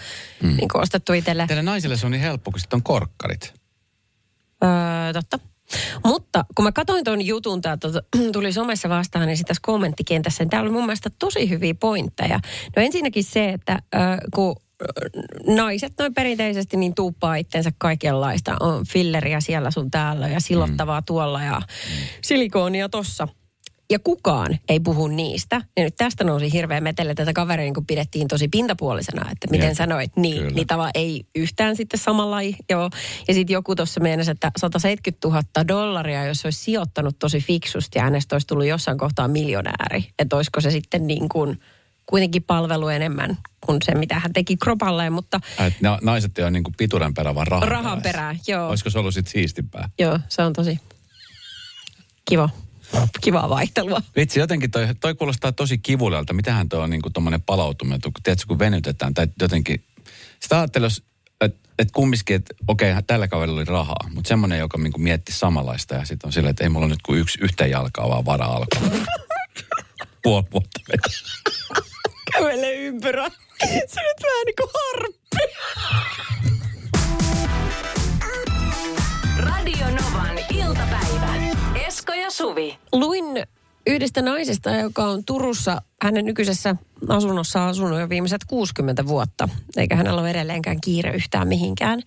mm. 0.42 0.56
niin 0.56 0.68
kuin 0.68 0.82
ostettu 0.82 1.12
itselle. 1.12 1.46
Teille 1.46 1.62
naisille 1.62 1.96
se 1.96 2.06
on 2.06 2.12
niin 2.12 2.22
helppo, 2.22 2.50
kun 2.50 2.60
sitten 2.60 2.76
on 2.76 2.82
korkkarit. 2.82 3.54
Öö, 4.64 5.12
totta. 5.12 5.38
Mutta 6.04 6.44
kun 6.54 6.64
mä 6.64 6.72
katsoin 6.72 7.04
tuon 7.04 7.26
jutun, 7.26 7.60
tota, 7.60 8.02
tuli 8.32 8.52
somessa 8.52 8.88
vastaan, 8.88 9.26
niin 9.26 9.36
sitten 9.36 9.54
tässä 9.54 9.66
kommenttikentässä, 9.66 10.44
niin 10.44 10.50
täällä 10.50 10.66
oli 10.66 10.72
mun 10.72 10.86
mielestä 10.86 11.10
tosi 11.18 11.50
hyviä 11.50 11.74
pointteja. 11.74 12.40
No 12.76 12.82
ensinnäkin 12.82 13.24
se, 13.24 13.48
että 13.50 13.78
ö, 13.94 13.98
kun 14.34 14.56
naiset 15.46 15.92
noin 15.98 16.14
perinteisesti 16.14 16.76
niin 16.76 16.94
tuuppaa 16.94 17.36
itsensä 17.36 17.72
kaikenlaista. 17.78 18.56
On 18.60 18.86
filleriä 18.86 19.40
siellä 19.40 19.70
sun 19.70 19.90
täällä 19.90 20.28
ja 20.28 20.40
silottavaa 20.40 21.00
mm. 21.00 21.04
tuolla 21.06 21.42
ja 21.42 21.62
silikoonia 22.22 22.88
tossa. 22.88 23.28
Ja 23.90 23.98
kukaan 23.98 24.58
ei 24.68 24.80
puhu 24.80 25.08
niistä. 25.08 25.60
Ja 25.76 25.84
nyt 25.84 25.94
tästä 25.96 26.24
nousi 26.24 26.52
hirveä 26.52 26.80
metelle 26.80 27.14
tätä 27.14 27.32
kaveria, 27.32 27.72
kun 27.72 27.86
pidettiin 27.86 28.28
tosi 28.28 28.48
pintapuolisena, 28.48 29.30
että 29.30 29.46
miten 29.50 29.68
Jep, 29.68 29.76
sanoit, 29.76 30.16
niin, 30.16 30.38
kyllä. 30.38 30.50
niin 30.50 30.66
tava 30.66 30.90
ei 30.94 31.26
yhtään 31.34 31.76
sitten 31.76 32.00
samalla. 32.00 32.42
Joo. 32.70 32.90
Ja 33.28 33.34
sitten 33.34 33.54
joku 33.54 33.74
tuossa 33.74 34.00
meinasi, 34.00 34.30
että 34.30 34.50
170 34.56 35.28
000 35.28 35.68
dollaria, 35.68 36.24
jos 36.24 36.44
olisi 36.44 36.58
sijoittanut 36.58 37.18
tosi 37.18 37.40
fiksusti 37.40 37.98
ja 37.98 38.04
hänestä 38.04 38.34
olisi 38.34 38.46
tullut 38.46 38.66
jossain 38.66 38.98
kohtaa 38.98 39.28
miljonääri. 39.28 40.04
Että 40.18 40.36
olisiko 40.36 40.60
se 40.60 40.70
sitten 40.70 41.06
niin 41.06 41.28
kuin 41.28 41.60
kuitenkin 42.06 42.42
palvelu 42.42 42.88
enemmän 42.88 43.38
kuin 43.60 43.78
se, 43.84 43.94
mitä 43.94 44.18
hän 44.18 44.32
teki 44.32 44.56
kropalleen, 44.56 45.12
mutta 45.12 45.40
Et 45.66 45.80
ne 45.80 45.88
naiset 46.02 46.38
ei 46.38 46.44
ole 46.44 46.50
niin 46.50 46.64
kuin 46.64 46.74
pituuden 46.78 47.14
perään, 47.14 47.34
vaan 47.34 47.46
rahan, 47.46 47.68
rahan 47.68 48.02
perään, 48.02 48.38
joo. 48.46 48.68
Olisiko 48.68 48.90
se 48.90 48.98
ollut 48.98 49.14
sitten 49.14 49.32
siistimpää? 49.32 49.88
Joo, 49.98 50.18
se 50.28 50.42
on 50.42 50.52
tosi 50.52 50.80
kiva. 52.24 52.48
Kivaa 53.20 53.48
vaihtelua. 53.48 54.02
Vitsi, 54.16 54.40
jotenkin 54.40 54.70
toi, 54.70 54.86
toi 55.00 55.14
kuulostaa 55.14 55.52
tosi 55.52 55.78
kivulialta. 55.78 56.32
Mitähän 56.32 56.68
toi 56.68 56.82
on 56.82 56.90
niin 56.90 57.02
tuommoinen 57.12 57.42
palautuminen, 57.42 58.00
kun 58.00 58.12
tiedätkö, 58.22 58.44
kun 58.48 58.58
venytetään 58.58 59.14
tai 59.14 59.26
jotenkin... 59.40 59.84
Sitä 60.40 60.58
ajattelin, 60.58 60.90
että 61.40 61.58
et 61.78 61.90
kumminkin, 61.90 62.36
että 62.36 62.54
okei, 62.68 62.94
tällä 63.06 63.28
kaverilla 63.28 63.60
oli 63.60 63.64
rahaa, 63.64 64.08
mutta 64.14 64.28
semmoinen, 64.28 64.58
joka 64.58 64.78
niin 64.78 64.92
mietti 64.98 65.32
samanlaista 65.32 65.94
ja 65.94 66.04
sitten 66.04 66.28
on 66.28 66.32
silleen, 66.32 66.50
että 66.50 66.64
ei 66.64 66.70
mulla 66.70 66.88
nyt 66.88 67.02
kuin 67.02 67.20
yksi 67.20 67.38
yhteen 67.42 67.70
jalkaa 67.70 68.08
vaan 68.08 68.24
vara 68.24 68.46
alkuun. 68.46 69.06
Puoli 70.22 70.44
vuotta 70.52 70.80
vetää. 70.92 71.12
Kävele 72.32 72.74
ympyrä. 72.74 73.30
Se 73.60 74.00
nyt 74.02 74.22
vähän 74.22 74.44
niin 74.46 74.56
kuin 74.56 74.70
harppi. 74.74 75.44
Radio 79.38 79.86
Novan. 79.90 80.53
Esko 82.04 82.12
ja 82.12 82.30
Suvi. 82.30 82.78
Luin 82.92 83.24
yhdestä 83.86 84.22
naisesta, 84.22 84.70
joka 84.70 85.04
on 85.04 85.24
Turussa 85.24 85.82
hänen 86.02 86.24
nykyisessä 86.24 86.76
asunnossa 87.08 87.68
asunut 87.68 88.00
jo 88.00 88.08
viimeiset 88.08 88.44
60 88.44 89.06
vuotta. 89.06 89.48
Eikä 89.76 89.96
hänellä 89.96 90.20
ole 90.20 90.30
edelleenkään 90.30 90.80
kiire 90.80 91.14
yhtään 91.14 91.48
mihinkään. 91.48 92.02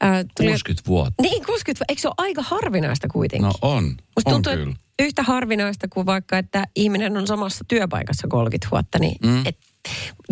Ää, 0.00 0.24
tuli- 0.36 0.48
60 0.50 0.86
vuotta. 0.86 1.22
Niin, 1.22 1.44
60 1.46 1.84
Eikö 1.88 2.02
se 2.02 2.08
ole 2.08 2.14
aika 2.18 2.42
harvinaista 2.42 3.08
kuitenkin? 3.08 3.46
No 3.46 3.52
on, 3.62 3.84
Musta 3.84 4.30
on 4.30 4.32
tuntuu, 4.32 4.52
kyllä. 4.52 4.74
yhtä 4.98 5.22
harvinaista 5.22 5.88
kuin 5.88 6.06
vaikka, 6.06 6.38
että 6.38 6.64
ihminen 6.76 7.16
on 7.16 7.26
samassa 7.26 7.64
työpaikassa 7.68 8.28
30 8.28 8.68
vuotta, 8.70 8.98
niin 8.98 9.16
mm. 9.22 9.46
et 9.46 9.58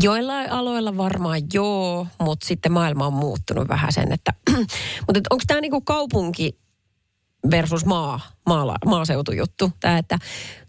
joillain 0.03 0.51
aloilla 0.51 0.97
varmaan 0.97 1.41
joo, 1.53 2.07
mutta 2.21 2.47
sitten 2.47 2.73
maailma 2.73 3.07
on 3.07 3.13
muuttunut 3.13 3.69
vähän 3.69 3.93
sen, 3.93 4.13
että 4.13 4.33
mutta 5.07 5.19
et 5.19 5.27
onko 5.31 5.45
tämä 5.47 5.61
niinku 5.61 5.81
kaupunki 5.81 6.64
versus 7.51 7.85
maa, 7.85 8.21
maala, 8.47 8.77
maaseutujuttu, 8.87 9.73
tämä, 9.81 9.99
että 9.99 10.19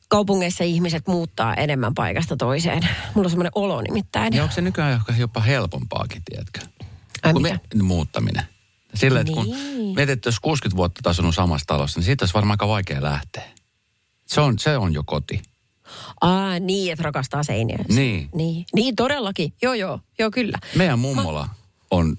kaupungeissa 0.07 0.63
ihmiset 0.63 1.07
muuttaa 1.07 1.53
enemmän 1.55 1.93
paikasta 1.93 2.37
toiseen. 2.37 2.89
Mulla 3.15 3.25
on 3.25 3.29
semmoinen 3.29 3.51
olo 3.55 3.81
nimittäin. 3.81 4.33
Ja 4.33 4.43
onko 4.43 4.55
se 4.55 4.61
nykyään 4.61 4.93
ehkä 4.93 5.13
jopa 5.17 5.41
helpompaakin, 5.41 6.21
tiedätkö? 6.25 6.59
Ai 7.23 7.33
kun 7.33 7.41
mikä? 7.41 7.59
Me, 7.75 7.83
muuttaminen. 7.83 8.43
Sillä, 8.95 9.19
että 9.19 9.33
kun 9.33 9.45
Niin. 9.45 9.95
mietit, 9.95 10.13
että 10.13 10.27
jos 10.27 10.39
60 10.39 10.77
vuotta 10.77 11.09
asunut 11.09 11.35
samassa 11.35 11.65
talossa, 11.65 11.99
niin 11.99 12.05
siitä 12.05 12.23
olisi 12.23 12.33
varmaan 12.33 12.53
aika 12.53 12.67
vaikea 12.67 13.01
lähteä. 13.03 13.43
Se 14.25 14.41
on, 14.41 14.59
se 14.59 14.77
on 14.77 14.93
jo 14.93 15.03
koti. 15.05 15.41
Aa, 16.21 16.59
niin, 16.59 16.91
että 16.91 17.03
rakastaa 17.03 17.43
seiniä. 17.43 17.77
Niin. 17.89 18.29
Niin, 18.35 18.65
niin 18.75 18.95
todellakin. 18.95 19.53
Joo, 19.61 19.73
joo, 19.73 19.99
joo, 20.19 20.31
kyllä. 20.31 20.57
Meidän 20.75 20.99
mummola 20.99 21.49
on, 21.91 22.17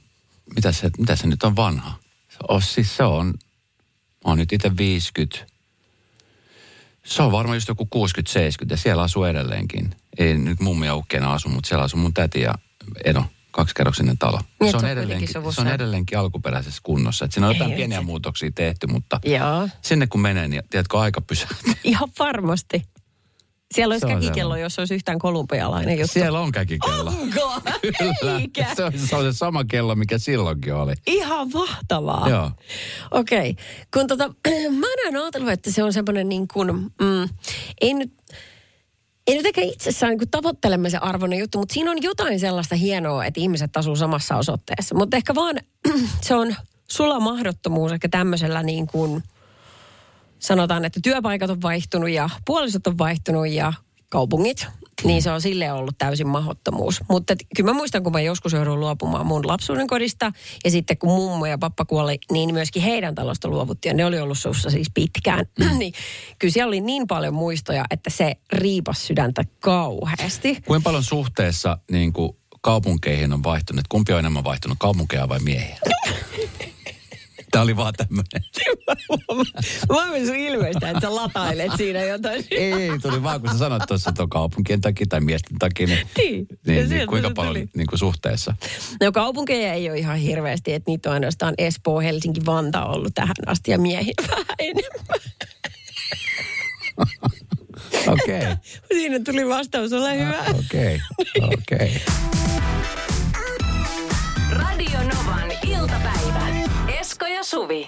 mitä 0.55 0.73
se, 0.73 0.91
mitä 0.99 1.17
se 1.17 1.27
nyt 1.27 1.43
on 1.43 1.57
vanha? 1.57 1.93
Se 2.29 2.37
on, 2.49 2.63
siis 2.63 2.97
se 2.97 3.03
on, 3.05 3.35
oon 4.27 4.39
nyt 4.39 4.53
itse 4.53 4.77
50. 4.77 5.39
Se 7.05 7.23
on 7.23 7.33
varmaan 7.33 7.57
just 7.57 7.69
joku 7.69 7.89
60-70 7.95 7.99
ja 8.71 8.77
siellä 8.77 9.03
asuu 9.03 9.25
edelleenkin. 9.25 9.95
Ei 10.19 10.39
nyt 10.39 10.61
mummi 10.61 10.87
ja 10.87 10.95
ukkeena 10.95 11.33
asu, 11.33 11.49
mutta 11.49 11.69
siellä 11.69 11.85
asuu 11.85 12.01
mun 12.01 12.15
täti 12.15 12.41
ja 12.41 12.55
Edo. 13.05 13.25
Kaksikerroksinen 13.51 14.19
talo. 14.19 14.41
Niin, 14.61 14.71
se, 14.71 14.77
on 14.77 14.81
se 14.81 14.87
on 14.87 14.93
edelleenkin, 14.93 15.29
se 15.29 15.61
on 15.61 15.69
edelleenkin 15.69 16.19
alkuperäisessä 16.19 16.81
kunnossa. 16.83 17.25
Et 17.25 17.33
siinä 17.33 17.47
on 17.49 17.55
jotain 17.55 17.71
Ei 17.71 17.77
pieniä 17.77 17.99
vitsi. 17.99 18.07
muutoksia 18.07 18.51
tehty, 18.55 18.87
mutta 18.87 19.21
Joo. 19.25 19.69
sinne 19.83 20.07
kun 20.07 20.21
menee, 20.21 20.49
niin 20.49 20.63
tiedätkö, 20.71 20.99
aika 21.01 21.21
pysähtyy. 21.21 21.73
Ihan 21.85 22.09
varmasti. 22.19 22.83
Siellä 23.75 23.93
olisi 23.93 24.07
Se 24.07 24.07
on 24.07 24.13
käkikello, 24.13 24.39
sellainen. 24.41 24.63
jos 24.63 24.79
olisi 24.79 24.95
yhtään 24.95 25.19
kolumbialainen 25.19 25.99
juttu. 25.99 26.13
Siellä 26.13 26.41
on 26.41 26.53
käkikello. 26.53 27.11
Onko? 27.11 27.61
Kyllä. 27.99 28.39
Eikä. 28.39 28.67
Se 28.77 28.85
on, 28.85 28.93
se 28.99 29.17
on 29.17 29.33
se 29.33 29.39
sama 29.39 29.65
kello, 29.65 29.95
mikä 29.95 30.19
silloinkin 30.19 30.75
oli. 30.75 30.93
Ihan 31.07 31.51
mahtavaa. 31.55 32.29
Joo. 32.29 32.51
Okei. 33.11 33.51
Okay. 33.51 33.65
Kun 33.95 34.07
tota, 34.07 34.29
mä 34.81 34.87
oon 34.87 35.07
aina 35.07 35.23
ajatellut, 35.23 35.51
että 35.51 35.71
se 35.71 35.83
on 35.83 35.93
semmoinen 35.93 36.29
niin 36.29 36.49
kuin, 36.49 36.73
mm, 36.73 37.29
ei 37.81 37.95
nyt, 37.95 38.13
ei 39.27 39.37
nyt 39.37 39.47
ehkä 39.47 39.61
itsessään 39.61 40.17
niin 40.17 40.31
tavoittelemme 40.31 40.91
se 40.91 40.99
arvoinen 40.99 41.39
juttu, 41.39 41.59
mutta 41.59 41.75
siinä 41.75 41.91
on 41.91 42.03
jotain 42.03 42.41
sellaista 42.41 42.75
hienoa, 42.75 43.25
että 43.25 43.41
ihmiset 43.41 43.77
asuu 43.77 43.97
samassa 43.97 44.37
osoitteessa. 44.37 44.95
Mutta 44.95 45.17
ehkä 45.17 45.35
vaan 45.35 45.57
se 46.27 46.35
on 46.35 46.55
sulla 46.89 47.21
mahdottomuus 47.21 47.93
ehkä 47.93 48.09
tämmöisellä 48.09 48.63
niin 48.63 48.87
kuin, 48.87 49.23
sanotaan, 50.39 50.85
että 50.85 51.01
työpaikat 51.03 51.51
on 51.51 51.63
vaihtunut 51.63 52.11
ja 52.11 52.31
puolisot 52.47 52.87
on 52.87 52.99
vaihtunut 52.99 53.49
ja 53.49 53.73
kaupungit, 54.09 54.67
niin 55.05 55.23
se 55.23 55.31
on 55.31 55.41
sille 55.41 55.73
ollut 55.73 55.95
täysin 55.99 56.29
mahdottomuus. 56.29 57.01
Mutta 57.09 57.33
et 57.33 57.39
kyllä 57.57 57.71
mä 57.71 57.77
muistan, 57.77 58.03
kun 58.03 58.13
mä 58.13 58.21
joskus 58.21 58.53
jouduin 58.53 58.81
luopumaan 58.81 59.27
mun 59.27 59.47
lapsuuden 59.47 59.87
kodista 59.87 60.33
ja 60.65 60.71
sitten 60.71 60.99
kun 60.99 61.11
mummo 61.11 61.47
ja 61.47 61.59
pappa 61.59 61.85
kuoli, 61.85 62.19
niin 62.33 62.55
myöskin 62.55 62.83
heidän 62.83 63.15
talosta 63.15 63.49
luovuttiin 63.49 63.91
ja 63.91 63.95
ne 63.97 64.05
oli 64.05 64.21
ollut 64.21 64.39
sussa 64.39 64.71
siis 64.71 64.91
pitkään. 64.95 65.47
niin 65.79 65.93
kyllä 66.39 66.53
siellä 66.53 66.69
oli 66.69 66.81
niin 66.81 67.07
paljon 67.07 67.35
muistoja, 67.35 67.85
että 67.91 68.11
se 68.11 68.35
riipas 68.53 69.07
sydäntä 69.07 69.45
kauheasti. 69.61 70.59
Kuinka 70.67 70.85
paljon 70.85 71.03
suhteessa 71.03 71.79
niin 71.91 72.13
kuin 72.13 72.37
kaupunkeihin 72.61 73.33
on 73.33 73.43
vaihtunut, 73.43 73.89
kumpi 73.89 74.13
on 74.13 74.19
enemmän 74.19 74.45
vaihtunut, 74.45 74.77
kaupunkeja 74.81 75.29
vai 75.29 75.39
miehiä? 75.39 75.79
Tämä 77.51 77.63
oli 77.63 77.77
vaan 77.77 77.95
tämmöinen. 77.97 78.43
Mä 79.93 80.07
myös 80.11 80.29
ilmeistä, 80.29 80.91
että 80.91 81.01
sä 81.01 81.15
latailet 81.15 81.73
siinä 81.77 82.03
jotain. 82.03 82.45
Ei, 82.51 82.99
tuli 83.03 83.23
vaan 83.23 83.41
kun 83.41 83.51
sä 83.51 83.59
sanoit 83.59 83.83
tuossa, 83.89 84.11
että 84.11 84.23
on 84.23 84.29
kaupunkien 84.29 84.81
takia 84.81 85.07
tai 85.09 85.21
miesten 85.21 85.59
takia, 85.59 85.87
niin, 85.87 86.07
Niin, 86.19 86.47
niin, 86.67 86.89
niin 86.91 87.07
kuinka 87.09 87.31
paljon 87.31 87.55
tuli. 87.55 87.69
niin 87.77 87.87
kuin 87.87 87.99
suhteessa? 87.99 88.55
No 89.01 89.13
kaupunkeja 89.13 89.73
ei 89.73 89.91
ole 89.91 89.99
ihan 89.99 90.17
hirveästi, 90.17 90.73
että 90.73 90.91
niitä 90.91 91.09
on 91.09 91.15
ainoastaan 91.15 91.55
Espoo, 91.59 92.01
Helsinki, 92.01 92.47
Vantaa 92.47 92.93
ollut 92.93 93.15
tähän 93.15 93.35
asti 93.47 93.71
ja 93.71 93.79
miehiä 93.79 94.15
vähän 94.31 94.47
enemmän. 94.59 95.21
Okei, 98.07 98.39
okay, 98.39 98.57
Siinä 98.93 99.21
tuli 99.25 99.49
vastaus, 99.49 99.93
ole 99.93 100.19
hyvä. 100.19 100.45
okei, 100.59 101.01
okei. 101.53 102.03
Radio 104.51 104.99
Novan 104.99 105.53
iltapäivä. 105.67 106.66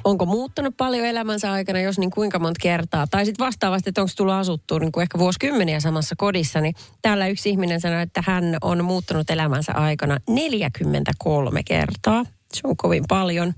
Onko 0.04 0.26
muuttunut 0.26 0.76
paljon 0.76 1.06
elämänsä 1.06 1.52
aikana, 1.52 1.80
jos 1.80 1.98
niin 1.98 2.10
kuinka 2.10 2.38
monta 2.38 2.58
kertaa? 2.62 3.06
Tai 3.06 3.26
sitten 3.26 3.46
vastaavasti, 3.46 3.88
että 3.88 4.00
onko 4.00 4.12
tullut 4.16 4.34
asuttua 4.34 4.78
niin 4.78 4.92
kuin 4.92 5.02
ehkä 5.02 5.18
vuosikymmeniä 5.18 5.80
samassa 5.80 6.14
kodissa, 6.18 6.60
niin 6.60 6.74
täällä 7.02 7.26
yksi 7.26 7.50
ihminen 7.50 7.80
sanoi, 7.80 8.02
että 8.02 8.22
hän 8.26 8.56
on 8.62 8.84
muuttunut 8.84 9.30
elämänsä 9.30 9.72
aikana 9.72 10.18
43 10.28 11.62
kertaa. 11.62 12.24
Se 12.52 12.60
on 12.64 12.76
kovin 12.76 13.04
paljon. 13.08 13.54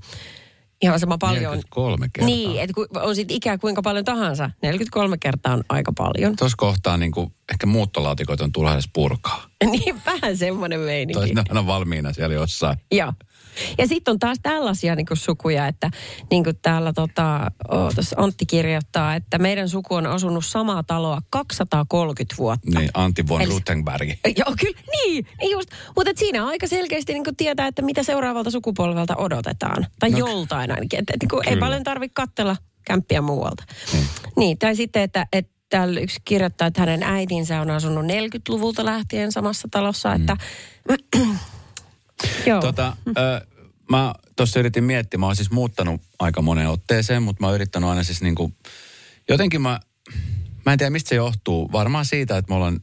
Ihan 0.83 1.01
sama 1.01 1.19
paljon. 1.19 1.43
43 1.43 2.09
kertaa. 2.13 2.27
Niin, 2.27 2.61
että 2.61 2.75
on 3.03 3.17
sitten 3.17 3.37
ikää 3.37 3.59
kuinka 3.59 3.83
paljon 3.83 4.05
tahansa. 4.05 4.51
43 4.63 5.19
kertaa 5.19 5.53
on 5.53 5.65
aika 5.69 5.93
paljon. 5.93 6.37
Tuossa 6.37 6.57
kohtaa 6.57 6.97
niin 6.97 7.13
kuin, 7.13 7.33
ehkä 7.53 7.67
muuttolaatikot 7.67 8.41
on 8.41 8.53
tullut 8.53 8.73
edes 8.73 8.89
purkaa. 8.93 9.47
niin 9.71 10.01
vähän 10.07 10.37
semmoinen 10.37 10.81
meininki. 10.81 11.15
Toisin 11.15 11.35
ne 11.35 11.41
on 11.41 11.47
aina 11.49 11.67
valmiina 11.67 12.13
siellä 12.13 12.35
jossain. 12.35 12.79
Joo. 12.93 13.13
Ja 13.79 13.87
sitten 13.87 14.13
on 14.13 14.19
taas 14.19 14.39
tällaisia 14.43 14.95
niin 14.95 15.07
sukuja, 15.13 15.67
että 15.67 15.91
niin 16.31 16.45
kuin 16.45 16.57
täällä 16.63 16.93
tota, 16.93 17.51
oh, 17.69 17.93
Antti 18.17 18.47
kirjoittaa, 18.47 19.15
että 19.15 19.39
meidän 19.39 19.69
suku 19.69 19.95
on 19.95 20.07
asunut 20.07 20.45
samaa 20.45 20.83
taloa 20.83 21.21
230 21.31 22.35
vuotta. 22.39 22.79
Niin, 22.79 22.91
Antti 22.95 23.29
von 23.29 23.43
Eli- 23.43 23.51
Rutenberg. 23.51 24.09
Joo, 24.39 24.55
kyllä, 24.61 24.81
niin, 24.93 25.27
niin 25.41 25.51
just. 25.51 25.71
Mutta 25.97 26.13
siinä 26.17 26.47
aika 26.47 26.67
selkeästi 26.67 27.13
niin 27.13 27.37
tietää, 27.37 27.67
että 27.67 27.83
mitä 27.83 28.03
seuraavalta 28.03 28.51
sukupolvelta 28.51 29.17
odotetaan. 29.17 29.87
Tai 29.99 30.11
No, 30.11 30.19
joltain 30.19 30.71
ainakin. 30.71 30.99
Että 30.99 31.13
et, 31.15 31.23
niin 31.23 31.43
ei 31.45 31.53
kyllä. 31.53 31.67
paljon 31.67 31.83
tarvitse 31.85 32.15
katsella 32.15 32.57
kämppiä 32.85 33.21
muualta. 33.21 33.65
Niin. 33.93 34.07
niin, 34.37 34.59
tai 34.59 34.77
sitten, 34.77 35.03
että, 35.03 35.27
että 35.33 35.53
täällä 35.69 36.01
yksi 36.01 36.21
kirjoittaa, 36.25 36.67
että 36.69 36.81
hänen 36.81 37.03
äitinsä 37.03 37.61
on 37.61 37.71
asunut 37.71 38.05
40-luvulta 38.05 38.85
lähtien 38.85 39.33
samassa 39.33 39.69
talossa, 39.71 40.15
että... 40.15 40.37
Joo. 42.47 42.61
Tota, 42.61 42.97
ö, 43.09 43.47
mä 43.91 44.15
tuossa 44.37 44.61
yritin 44.61 44.85
miettiä, 44.85 45.19
mä 45.19 45.27
oon 45.27 45.37
siis 45.37 45.51
muuttanut 45.51 46.01
aika 46.19 46.43
moneen 46.43 46.69
otteeseen, 46.69 47.23
mutta 47.23 47.41
mä 47.41 47.47
oon 47.47 47.55
yrittänyt 47.55 47.89
aina 47.89 48.03
siis 48.03 48.23
niinku, 48.23 48.53
jotenkin 49.29 49.63
mä, 49.63 49.81
mä 50.67 50.73
en 50.73 50.79
tiedä 50.79 50.91
mistä 50.91 51.09
se 51.09 51.15
johtuu. 51.15 51.73
Varmaan 51.73 52.05
siitä, 52.05 52.37
että 52.37 52.49
me 52.51 52.55
ollaan, 52.55 52.81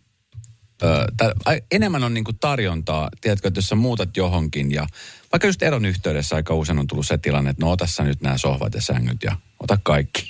ö, 0.84 1.06
tää, 1.18 1.32
ai- 1.46 1.62
enemmän 1.72 2.04
on 2.04 2.14
niinku 2.14 2.34
tarjontaa, 2.34 3.10
tiedätkö, 3.22 3.48
että 3.48 3.58
jos 3.58 3.68
sä 3.70 3.76
muutat 3.76 4.18
johonkin 4.18 4.72
ja 4.72 4.88
vaikka 5.32 5.48
just 5.48 5.64
eron 5.64 5.86
yhteydessä 5.86 6.36
aika 6.36 6.54
usein 6.54 6.80
on 6.80 6.88
tullut 6.88 7.08
se 7.08 7.18
tilanne, 7.18 7.50
että 7.50 7.66
no 7.66 7.72
ota 7.72 7.86
nyt 8.04 8.22
nämä 8.22 8.38
sohvat 8.38 8.74
ja 8.74 8.82
sängyt 8.82 9.24
ja 9.24 9.36
ota 9.60 9.78
kaikki. 9.84 10.24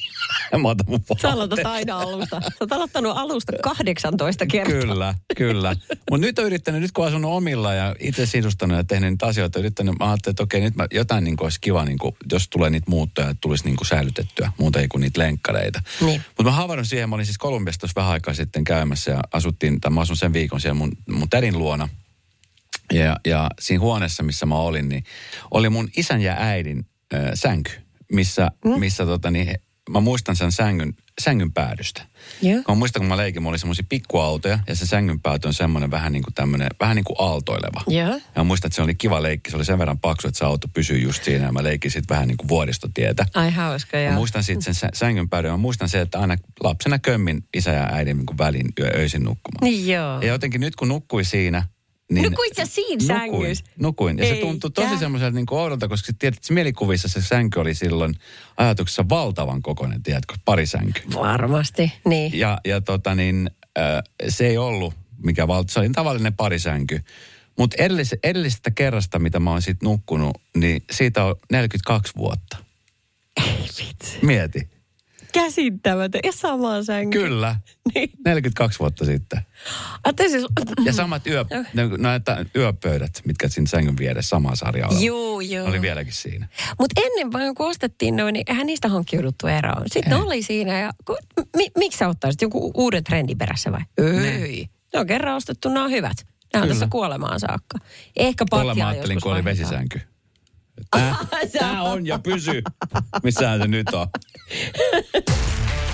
Mä 0.62 0.68
otan 0.68 0.86
mun 0.90 1.00
Sä 1.22 1.30
aloitat 1.30 1.60
aina 1.66 1.98
alusta. 1.98 2.42
Sä 2.42 2.52
oot 2.60 2.72
aloittanut 2.72 3.18
alusta 3.18 3.54
18 3.64 4.46
kertaa. 4.46 4.82
Kyllä, 4.82 5.16
kyllä. 5.38 5.76
Mutta 6.12 6.28
nyt 6.28 6.40
on 6.40 6.46
yrittänyt, 6.46 6.82
nyt 6.82 6.92
kun 6.92 7.04
on 7.06 7.08
asunut 7.08 7.32
omilla 7.32 7.74
ja 7.74 7.96
itse 8.00 8.26
sisustanut 8.26 8.78
ja 8.78 8.84
tehnyt 8.84 9.10
niitä 9.10 9.26
asioita, 9.26 9.60
yrittänyt, 9.60 10.00
mä 10.00 10.10
ajattelin, 10.10 10.34
että 10.34 10.44
okei, 10.44 10.62
nyt 10.62 10.76
mä, 10.76 10.88
jotain 10.92 11.24
niin 11.24 11.38
kuin 11.38 11.46
olisi 11.46 11.62
kiva, 11.62 11.86
niin 11.86 11.98
kuin, 11.98 12.16
jos 12.32 12.50
tulee 12.50 12.70
niitä 12.70 12.92
muuttoja, 12.92 13.30
että 13.30 13.42
tulisi 13.42 13.66
niin 13.66 13.76
kuin 13.76 13.88
säilytettyä, 13.88 14.52
muuta 14.58 14.80
ei 14.80 14.88
kuin 14.88 15.02
niitä 15.02 15.20
lenkkareita. 15.22 15.82
Niin. 16.02 16.22
Mutta 16.28 16.44
mä 16.44 16.52
havahdun 16.52 16.86
siihen, 16.86 17.10
mä 17.10 17.16
olin 17.16 17.26
siis 17.26 17.38
Kolumbiassa 17.38 17.80
tuossa 17.80 17.96
vähän 17.96 18.12
aikaa 18.12 18.34
sitten 18.34 18.64
käymässä 18.64 19.12
ja 19.12 19.20
asuttiin, 19.34 19.82
tai 19.82 19.92
mä 19.92 20.02
asun 20.02 20.18
sen 20.18 20.34
viikon 20.34 20.62
siellä 20.62 20.78
mun, 20.78 20.92
mun 21.10 21.30
tädin 21.30 21.58
luona. 21.58 21.90
Ja, 22.94 23.18
ja 23.26 23.50
siinä 23.60 23.82
huoneessa, 23.82 24.24
missä 24.24 24.46
mä 24.46 24.56
olin, 24.56 24.90
niin 24.90 25.04
oli 25.52 25.70
mun 25.70 25.90
isän 25.98 26.22
ja 26.22 26.36
äidin 26.40 26.86
äh, 27.14 27.22
sänky, 27.34 27.72
missä, 28.12 28.52
mm. 28.66 28.80
missä 28.80 29.06
tota, 29.06 29.32
niin, 29.32 29.56
mä 29.90 30.00
muistan 30.00 30.36
sen 30.36 30.52
sängyn, 30.52 30.94
sängyn 31.22 31.52
päädystä. 31.54 32.02
Kun 32.42 32.76
mä 32.76 32.76
muistan, 32.76 33.00
kun 33.00 33.08
mä 33.10 33.18
leikin, 33.18 33.42
mulla 33.42 33.52
oli 33.54 33.60
semmoisia 33.60 33.86
pikkuautoja 33.90 34.60
ja 34.68 34.76
se 34.76 34.86
sängyn 34.86 35.20
pääty 35.20 35.48
on 35.48 35.54
semmoinen 35.54 35.92
vähän 35.92 36.12
niin 36.12 36.24
kuin 36.24 36.34
tämmöinen, 36.34 36.70
vähän 36.80 36.96
niin 36.96 37.04
kuin 37.04 37.16
aaltoileva. 37.20 37.82
Joo. 37.88 38.10
Ja 38.10 38.20
mä 38.36 38.44
muistan, 38.44 38.70
että 38.70 38.76
se 38.76 38.82
oli 38.82 38.96
kiva 38.96 39.24
leikki, 39.24 39.50
se 39.52 39.56
oli 39.56 39.66
sen 39.66 39.80
verran 39.80 40.00
paksu, 40.00 40.28
että 40.28 40.38
se 40.38 40.46
auto 40.46 40.68
pysyy 40.74 40.98
just 40.98 41.24
siinä 41.24 41.46
ja 41.46 41.52
mä 41.52 41.64
leikin 41.64 41.92
sitten 41.92 42.16
vähän 42.16 42.28
niin 42.28 42.38
kuin 42.38 42.48
vuodistotietä. 42.48 43.26
Ai 43.34 43.52
hauska, 43.52 43.98
Mä 43.98 44.04
joo. 44.04 44.14
muistan 44.14 44.44
sitten 44.44 44.62
sen 44.64 44.76
sä- 44.76 44.90
sängyn 44.94 45.30
päädyn. 45.30 45.52
Mä 45.52 45.58
muistan 45.58 45.90
se, 45.90 46.02
että 46.02 46.20
aina 46.20 46.38
lapsena 46.64 47.00
kömmin 47.00 47.44
isä 47.54 47.72
ja 47.72 47.90
äidin 47.92 48.18
niin 48.18 48.26
kuin 48.26 48.38
väliin 48.38 48.68
yö, 48.80 48.92
öisin 48.96 49.24
nukkumaan. 49.24 49.64
Niin 49.72 49.88
joo. 49.88 50.22
Ja 50.22 50.28
jotenkin 50.28 50.62
nyt 50.62 50.76
kun 50.76 50.88
nukkui 50.88 51.24
siinä, 51.24 51.64
niin... 52.12 52.24
Nukuit 52.24 52.56
sä 52.56 52.66
siinä 52.66 53.16
nukuin, 53.24 53.56
sängyssä? 53.56 53.66
nukuin. 53.80 54.18
Ja 54.18 54.26
se 54.26 54.32
Eikä. 54.32 54.46
tuntui 54.46 54.72
tosi 54.72 54.98
semmoiselta 54.98 55.36
niin 55.36 55.46
kuin 55.46 55.60
oudolta, 55.60 55.88
koska 55.88 56.14
tiedät, 56.20 56.38
että 56.38 56.54
mielikuvissa 56.54 57.08
se 57.08 57.22
sänky 57.22 57.60
oli 57.60 57.74
silloin 57.74 58.16
ajatuksessa 58.58 59.06
valtavan 59.10 59.62
kokoinen, 59.62 60.04
tiedätkö, 60.04 60.36
parisänky. 60.46 61.02
Varmasti, 61.14 61.94
niin. 62.06 62.40
Ja, 62.40 62.58
ja 62.66 62.82
tota 62.82 63.16
niin, 63.16 63.52
äh, 63.80 64.04
se 64.30 64.48
ei 64.48 64.58
ollut 64.58 64.94
mikä 65.24 65.48
valta, 65.48 65.74
se 65.74 65.80
oli 65.80 65.90
tavallinen 65.90 66.34
parisänky. 66.34 67.00
Mutta 67.58 67.84
edellis, 67.84 68.16
edellisestä 68.24 68.72
kerrasta, 68.72 69.20
mitä 69.20 69.40
mä 69.40 69.52
oon 69.52 69.62
sit 69.62 69.82
nukkunut, 69.84 70.42
niin 70.58 70.84
siitä 70.92 71.24
on 71.24 71.36
42 71.52 72.14
vuotta. 72.18 72.58
Vitsi. 73.80 74.20
Mieti. 74.22 74.70
Käsittämätön. 75.34 76.22
Ja 76.24 76.32
samaan 76.32 76.86
sänky. 76.86 77.20
Kyllä. 77.20 77.56
Niin. 77.96 78.10
42 78.26 78.80
vuotta 78.80 79.06
sitten. 79.06 79.40
Ajattelin 80.04 80.32
siis... 80.32 80.46
Ja 80.86 80.94
samat 80.94 81.28
yö, 81.28 81.46
ne, 81.74 81.88
näitä 81.98 82.46
yöpöydät, 82.56 83.22
mitkä 83.26 83.48
siinä 83.48 83.68
sängyn 83.68 83.98
vieressä 83.98 84.30
samaa 84.30 84.56
sarjaa 84.56 84.90
Joo, 85.00 85.42
joo. 85.42 85.68
Oli 85.68 85.82
vieläkin 85.82 86.14
siinä. 86.14 86.48
Mutta 86.80 87.02
ennen 87.06 87.34
vaan 87.34 87.56
kun 87.56 87.68
ostettiin 87.68 88.16
noin, 88.16 88.34
niin 88.34 88.44
eihän 88.48 88.66
niistä 88.66 88.88
hankkiuduttu 88.88 89.48
eroon. 89.48 89.84
Sitten 89.94 90.14
Ei. 90.14 90.20
oli 90.22 90.44
siinä 90.44 90.80
ja 90.80 90.92
mi, 91.56 91.68
miksi 91.78 91.98
sä 91.98 92.08
ottaisit 92.08 92.42
joku 92.42 92.72
uuden 92.76 93.04
trendin 93.04 93.38
perässä 93.38 93.72
vai? 93.72 93.82
Ei. 93.98 94.70
Ne 94.94 95.00
on 95.00 95.08
kerran 95.08 95.36
ostettu, 95.36 95.70
nämä 95.70 95.84
on 95.84 95.92
hyvät. 95.92 96.18
Nämä 96.54 96.64
on 96.64 96.68
Kyllä. 96.68 96.74
tässä 96.74 96.88
kuolemaan 96.92 97.40
saakka. 97.40 97.78
Ehkä 98.16 98.46
patjaa 98.50 98.76
mä 98.76 98.88
ajattelin, 98.88 99.16
joskus 99.16 99.24
kun 99.24 99.34
oli 99.34 99.44
vesisänky. 99.44 100.02
Tää, 100.92 101.16
tää 101.60 101.82
on 101.82 102.08
ja 102.08 102.20
pysy. 102.20 102.62
Missähän 103.24 103.62
se 103.62 103.68
nyt 103.68 103.88
on? 103.90 104.08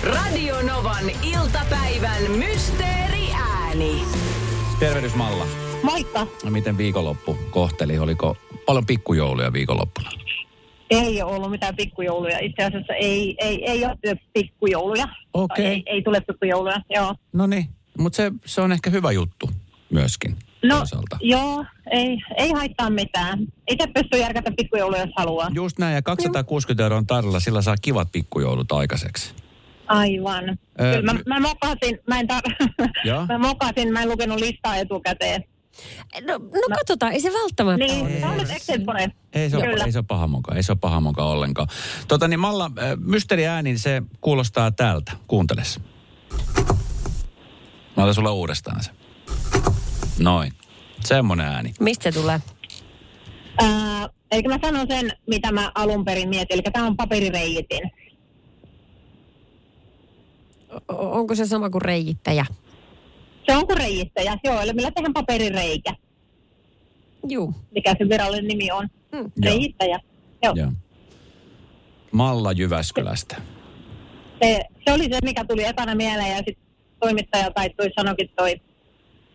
Radio 0.04 0.62
Novan 0.62 1.10
iltapäivän 1.24 2.32
mysteeriääni. 2.32 4.02
Tervehdys 4.80 5.16
Malla. 5.16 5.46
Moikka. 5.84 6.28
No 6.44 6.52
miten 6.52 6.78
viikonloppu 6.78 7.38
kohteli? 7.52 8.00
Oliko 8.00 8.38
paljon 8.66 8.86
pikkujouluja 8.86 9.54
viikonloppuna? 9.54 10.10
Ei 10.90 11.22
ole 11.22 11.36
ollut 11.36 11.52
mitään 11.52 11.76
pikkujouluja. 11.76 12.40
Itse 12.40 12.64
asiassa 12.64 12.94
ei, 12.94 13.36
ei, 13.38 13.70
ei 13.70 13.86
ole 13.86 13.98
pikkujouluja. 14.34 15.08
Okei. 15.34 15.64
Tai 15.66 15.66
Ei, 15.66 15.84
ei 15.86 16.02
tule 16.02 16.22
pikkujouluja, 16.22 16.82
joo. 16.90 17.16
No 17.34 17.48
niin, 17.48 17.70
mutta 17.98 18.18
se, 18.18 18.32
se 18.46 18.62
on 18.62 18.72
ehkä 18.72 18.90
hyvä 18.90 19.12
juttu 19.12 19.50
myöskin 19.90 20.38
No, 20.64 20.78
toisaalta. 20.78 21.18
joo, 21.22 21.66
ei, 21.92 22.18
ei 22.38 22.52
haittaa 22.52 22.90
mitään. 22.90 23.40
Itse 23.72 23.88
pystyy 23.88 24.20
järkätä 24.20 24.52
pikkujouluja, 24.58 25.02
jos 25.02 25.10
haluaa. 25.18 25.50
Just 25.54 25.80
näin, 25.80 25.96
ja 25.96 26.02
260 26.02 26.84
euroa 26.84 26.98
on 26.98 27.08
tarjolla, 27.08 27.40
sillä 27.40 27.62
saa 27.62 27.76
kivat 27.82 28.12
pikkujoulut 28.12 28.72
aikaiseksi. 28.72 29.34
Aivan. 29.88 30.50
Ö, 30.50 30.56
Kyllä 30.96 31.14
mä, 31.14 31.20
mä 31.28 31.40
mokasin, 31.40 32.00
mä 32.08 32.20
en 32.20 32.28
tar- 32.34 33.28
mä 33.32 33.38
mokasin, 33.38 33.94
mä 33.94 34.02
en 34.02 34.10
lukenut 34.10 34.40
listaa 34.40 34.76
etukäteen. 34.78 35.44
No, 36.28 36.34
no 36.38 36.76
katsotaan, 36.76 37.12
ei 37.12 37.20
se 37.22 37.34
välttämättä 37.34 37.86
ole. 37.86 38.10
Niin, 38.10 38.26
olet 38.28 38.52
extempore. 38.52 39.12
Ei 39.34 39.50
se, 39.50 39.58
ole, 39.58 39.66
Kyllä. 39.66 39.84
ei 39.86 39.92
se 39.92 39.98
ole 39.98 40.06
paha 40.08 40.28
mukaan, 40.28 40.58
ei 40.58 40.64
se 40.64 40.72
ole 40.72 40.78
paha 40.82 41.00
mukaan 41.00 41.28
ollenkaan. 41.28 41.68
Tota 42.08 42.28
niin 42.28 42.40
Malla, 42.40 42.66
äh, 42.66 42.98
mysteeriääni, 42.98 43.78
se 43.78 44.02
kuulostaa 44.22 44.72
tältä. 44.72 45.12
Kuunteles. 45.28 45.80
Mä 47.98 48.04
otan 48.04 48.14
sulle 48.14 48.30
uudestaan 48.30 48.84
se. 48.84 48.92
Noin. 50.20 50.54
Semmonen 51.00 51.48
ääni. 51.48 51.74
Mistä 51.80 52.12
se 52.12 52.20
tulee? 52.20 52.40
Ää, 53.58 54.10
eli 54.32 54.44
mä 54.48 54.60
sanon 54.62 54.88
sen, 54.90 55.12
mitä 55.28 55.52
mä 55.52 55.72
alun 55.76 56.06
perin 56.06 56.30
mietin. 56.30 56.54
Eli 56.54 56.62
tämä 56.62 56.88
on 56.88 56.98
paperireijitin. 56.98 57.92
O- 60.74 61.12
onko 61.12 61.36
se 61.36 61.46
sama 61.46 61.70
kuin 61.70 61.82
reijittäjä? 61.82 62.46
Se 63.46 63.56
on 63.58 63.68
kuin 63.68 63.78
reijittäjä, 63.78 64.38
joo, 64.44 64.62
eli 64.62 64.74
millä 64.74 64.92
tehdään 64.92 65.14
paperireikä. 65.14 65.94
Juu. 67.30 67.54
Mikä 67.72 67.96
se 68.00 68.10
virallinen 68.10 68.48
nimi 68.48 68.72
on? 68.72 68.88
Mm. 69.12 69.20
Joo. 69.20 69.30
Reijittäjä. 69.44 70.00
Joo. 70.44 70.54
Joo. 70.56 70.72
Malla 72.12 72.52
Jyväskylästä. 72.52 73.36
Se, 74.44 74.62
se 74.86 74.94
oli 74.94 75.04
se, 75.04 75.20
mikä 75.24 75.46
tuli 75.46 75.64
ekana 75.64 75.96
mieleen 75.96 76.30
ja 76.32 76.38
sitten 76.38 76.66
toimittaja 77.00 77.52
tai 77.52 77.70
toi 77.70 77.90
sanokin 78.00 78.30
toi 78.36 78.62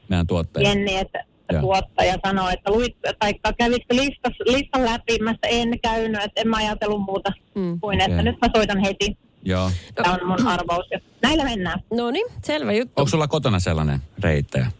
Meidän 0.09 0.27
tuottaja. 0.27 0.68
Jenni, 0.68 0.97
että 0.97 1.25
Joo. 1.53 1.61
tuottaja 1.61 2.14
sanoi, 2.27 2.53
että 2.53 2.71
luit, 2.71 2.97
tai 3.18 3.35
kävitkö 3.59 3.94
listas, 3.97 4.33
listan 4.47 4.85
läpi, 4.85 5.18
mä 5.18 5.35
en 5.42 5.81
käynyt, 5.81 6.23
että 6.25 6.40
en 6.40 6.49
mä 6.49 6.57
ajatellut 6.57 7.01
muuta 7.01 7.33
Mm. 7.55 7.81
kuin, 7.81 8.01
että 8.01 8.12
Okei. 8.14 8.25
nyt 8.25 8.37
mä 8.42 8.49
soitan 8.57 8.79
heti. 8.79 9.18
Joo. 9.44 9.71
Tämä 9.94 10.14
on 10.14 10.29
mun 10.29 10.47
arvaus. 10.47 10.87
Ja 10.90 11.01
näillä 11.23 11.44
mennään. 11.44 11.81
No 11.94 12.11
niin, 12.11 12.27
selvä 12.44 12.73
juttu. 12.73 12.92
Onko 12.97 13.09
sulla 13.11 13.29
kotona 13.29 13.59
sellainen 13.61 14.01
reittäjä? 14.18 14.71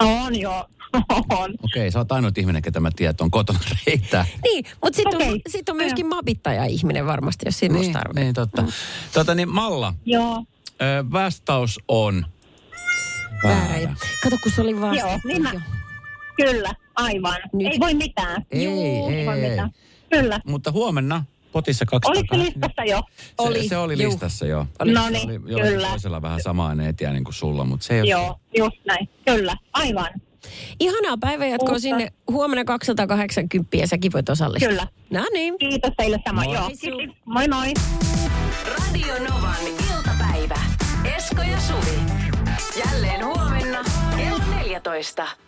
On 0.00 0.40
joo. 0.40 0.64
On. 1.40 1.54
Okei, 1.62 1.90
sä 1.90 1.98
oot 1.98 2.12
ainut 2.12 2.38
ihminen, 2.38 2.62
ketä 2.62 2.80
mä 2.80 2.90
tiedän, 2.96 3.10
että 3.10 3.24
on 3.24 3.30
kotona 3.30 3.58
reittää. 3.86 4.26
Niin, 4.42 4.64
mutta 4.82 4.96
sitten 4.96 5.16
on, 5.22 5.22
Okei. 5.28 5.40
sit 5.48 5.68
on 5.68 5.76
myöskin 5.76 6.06
mapittaja-ihminen 6.06 7.06
varmasti, 7.06 7.46
jos 7.46 7.58
sinusta 7.58 7.82
Niin, 7.82 7.92
tarvitsee. 7.92 8.24
niin 8.24 8.34
totta. 8.34 8.64
Tota 9.14 9.34
niin, 9.34 9.48
Malla, 9.48 9.94
Joo. 10.06 10.44
ö, 10.82 11.04
vastaus 11.12 11.80
on 11.88 12.26
Väärä. 13.44 13.94
Kato, 14.22 14.36
kun 14.42 14.52
se 14.52 14.60
oli 14.62 14.80
vasta. 14.80 14.96
Joo, 15.06 15.18
niin 15.24 15.42
mä- 15.42 15.52
Kyllä, 16.36 16.74
aivan. 16.94 17.36
Nyt. 17.52 17.72
Ei 17.72 17.80
voi 17.80 17.94
mitään. 17.94 18.44
Ei, 18.50 18.64
Juu, 18.64 19.08
ei, 19.10 19.26
voi 19.26 19.40
ei. 19.40 19.50
mitään. 19.50 19.70
Kyllä. 20.10 20.40
Mutta 20.46 20.72
huomenna 20.72 21.24
potissa 21.52 21.86
kaksi 21.86 22.10
Oliko 22.10 22.36
se 22.36 22.42
listassa 22.42 22.84
jo? 22.84 23.02
Se 23.16 23.24
Oli, 23.38 23.68
se, 23.68 23.76
oli 23.76 23.98
listassa, 23.98 24.46
joo. 24.46 24.66
No 24.84 25.08
niin, 25.10 25.42
kyllä. 25.42 25.88
toisella 25.88 26.22
vähän 26.22 26.40
samaa 26.40 26.76
etiä 26.88 27.12
niin 27.12 27.24
kuin 27.24 27.34
sulla, 27.34 27.64
mutta 27.64 27.86
se 27.86 27.94
ei 27.94 28.00
ole... 28.00 28.10
Joo, 28.10 28.40
just 28.58 28.76
näin. 28.86 29.08
Kyllä, 29.26 29.56
aivan. 29.72 30.08
Ihanaa 30.80 31.16
päivänjatkoa 31.20 31.68
Uutta. 31.68 31.80
sinne. 31.80 32.12
Huomenna 32.30 32.64
280 32.64 33.76
ja 33.76 33.86
säkin 33.86 34.12
voit 34.12 34.28
osallistua. 34.28 34.68
Kyllä. 34.68 34.86
No 35.10 35.24
niin. 35.32 35.58
Kiitos 35.58 35.92
teille 35.96 36.18
sama. 36.26 36.44
Moi. 36.44 36.54
Joo, 36.54 36.70
kiitos. 36.80 37.16
Moi 37.24 37.48
moi. 37.48 37.72
Radio 38.78 39.14
Novan 39.30 39.56
iltapäivä. 39.96 40.58
Esko 41.16 41.42
ja 41.42 41.60
Suvi. 41.60 41.98
Jälleen 42.86 43.24
huomenna 43.24 43.33
kello 44.84 45.02
14. 45.02 45.43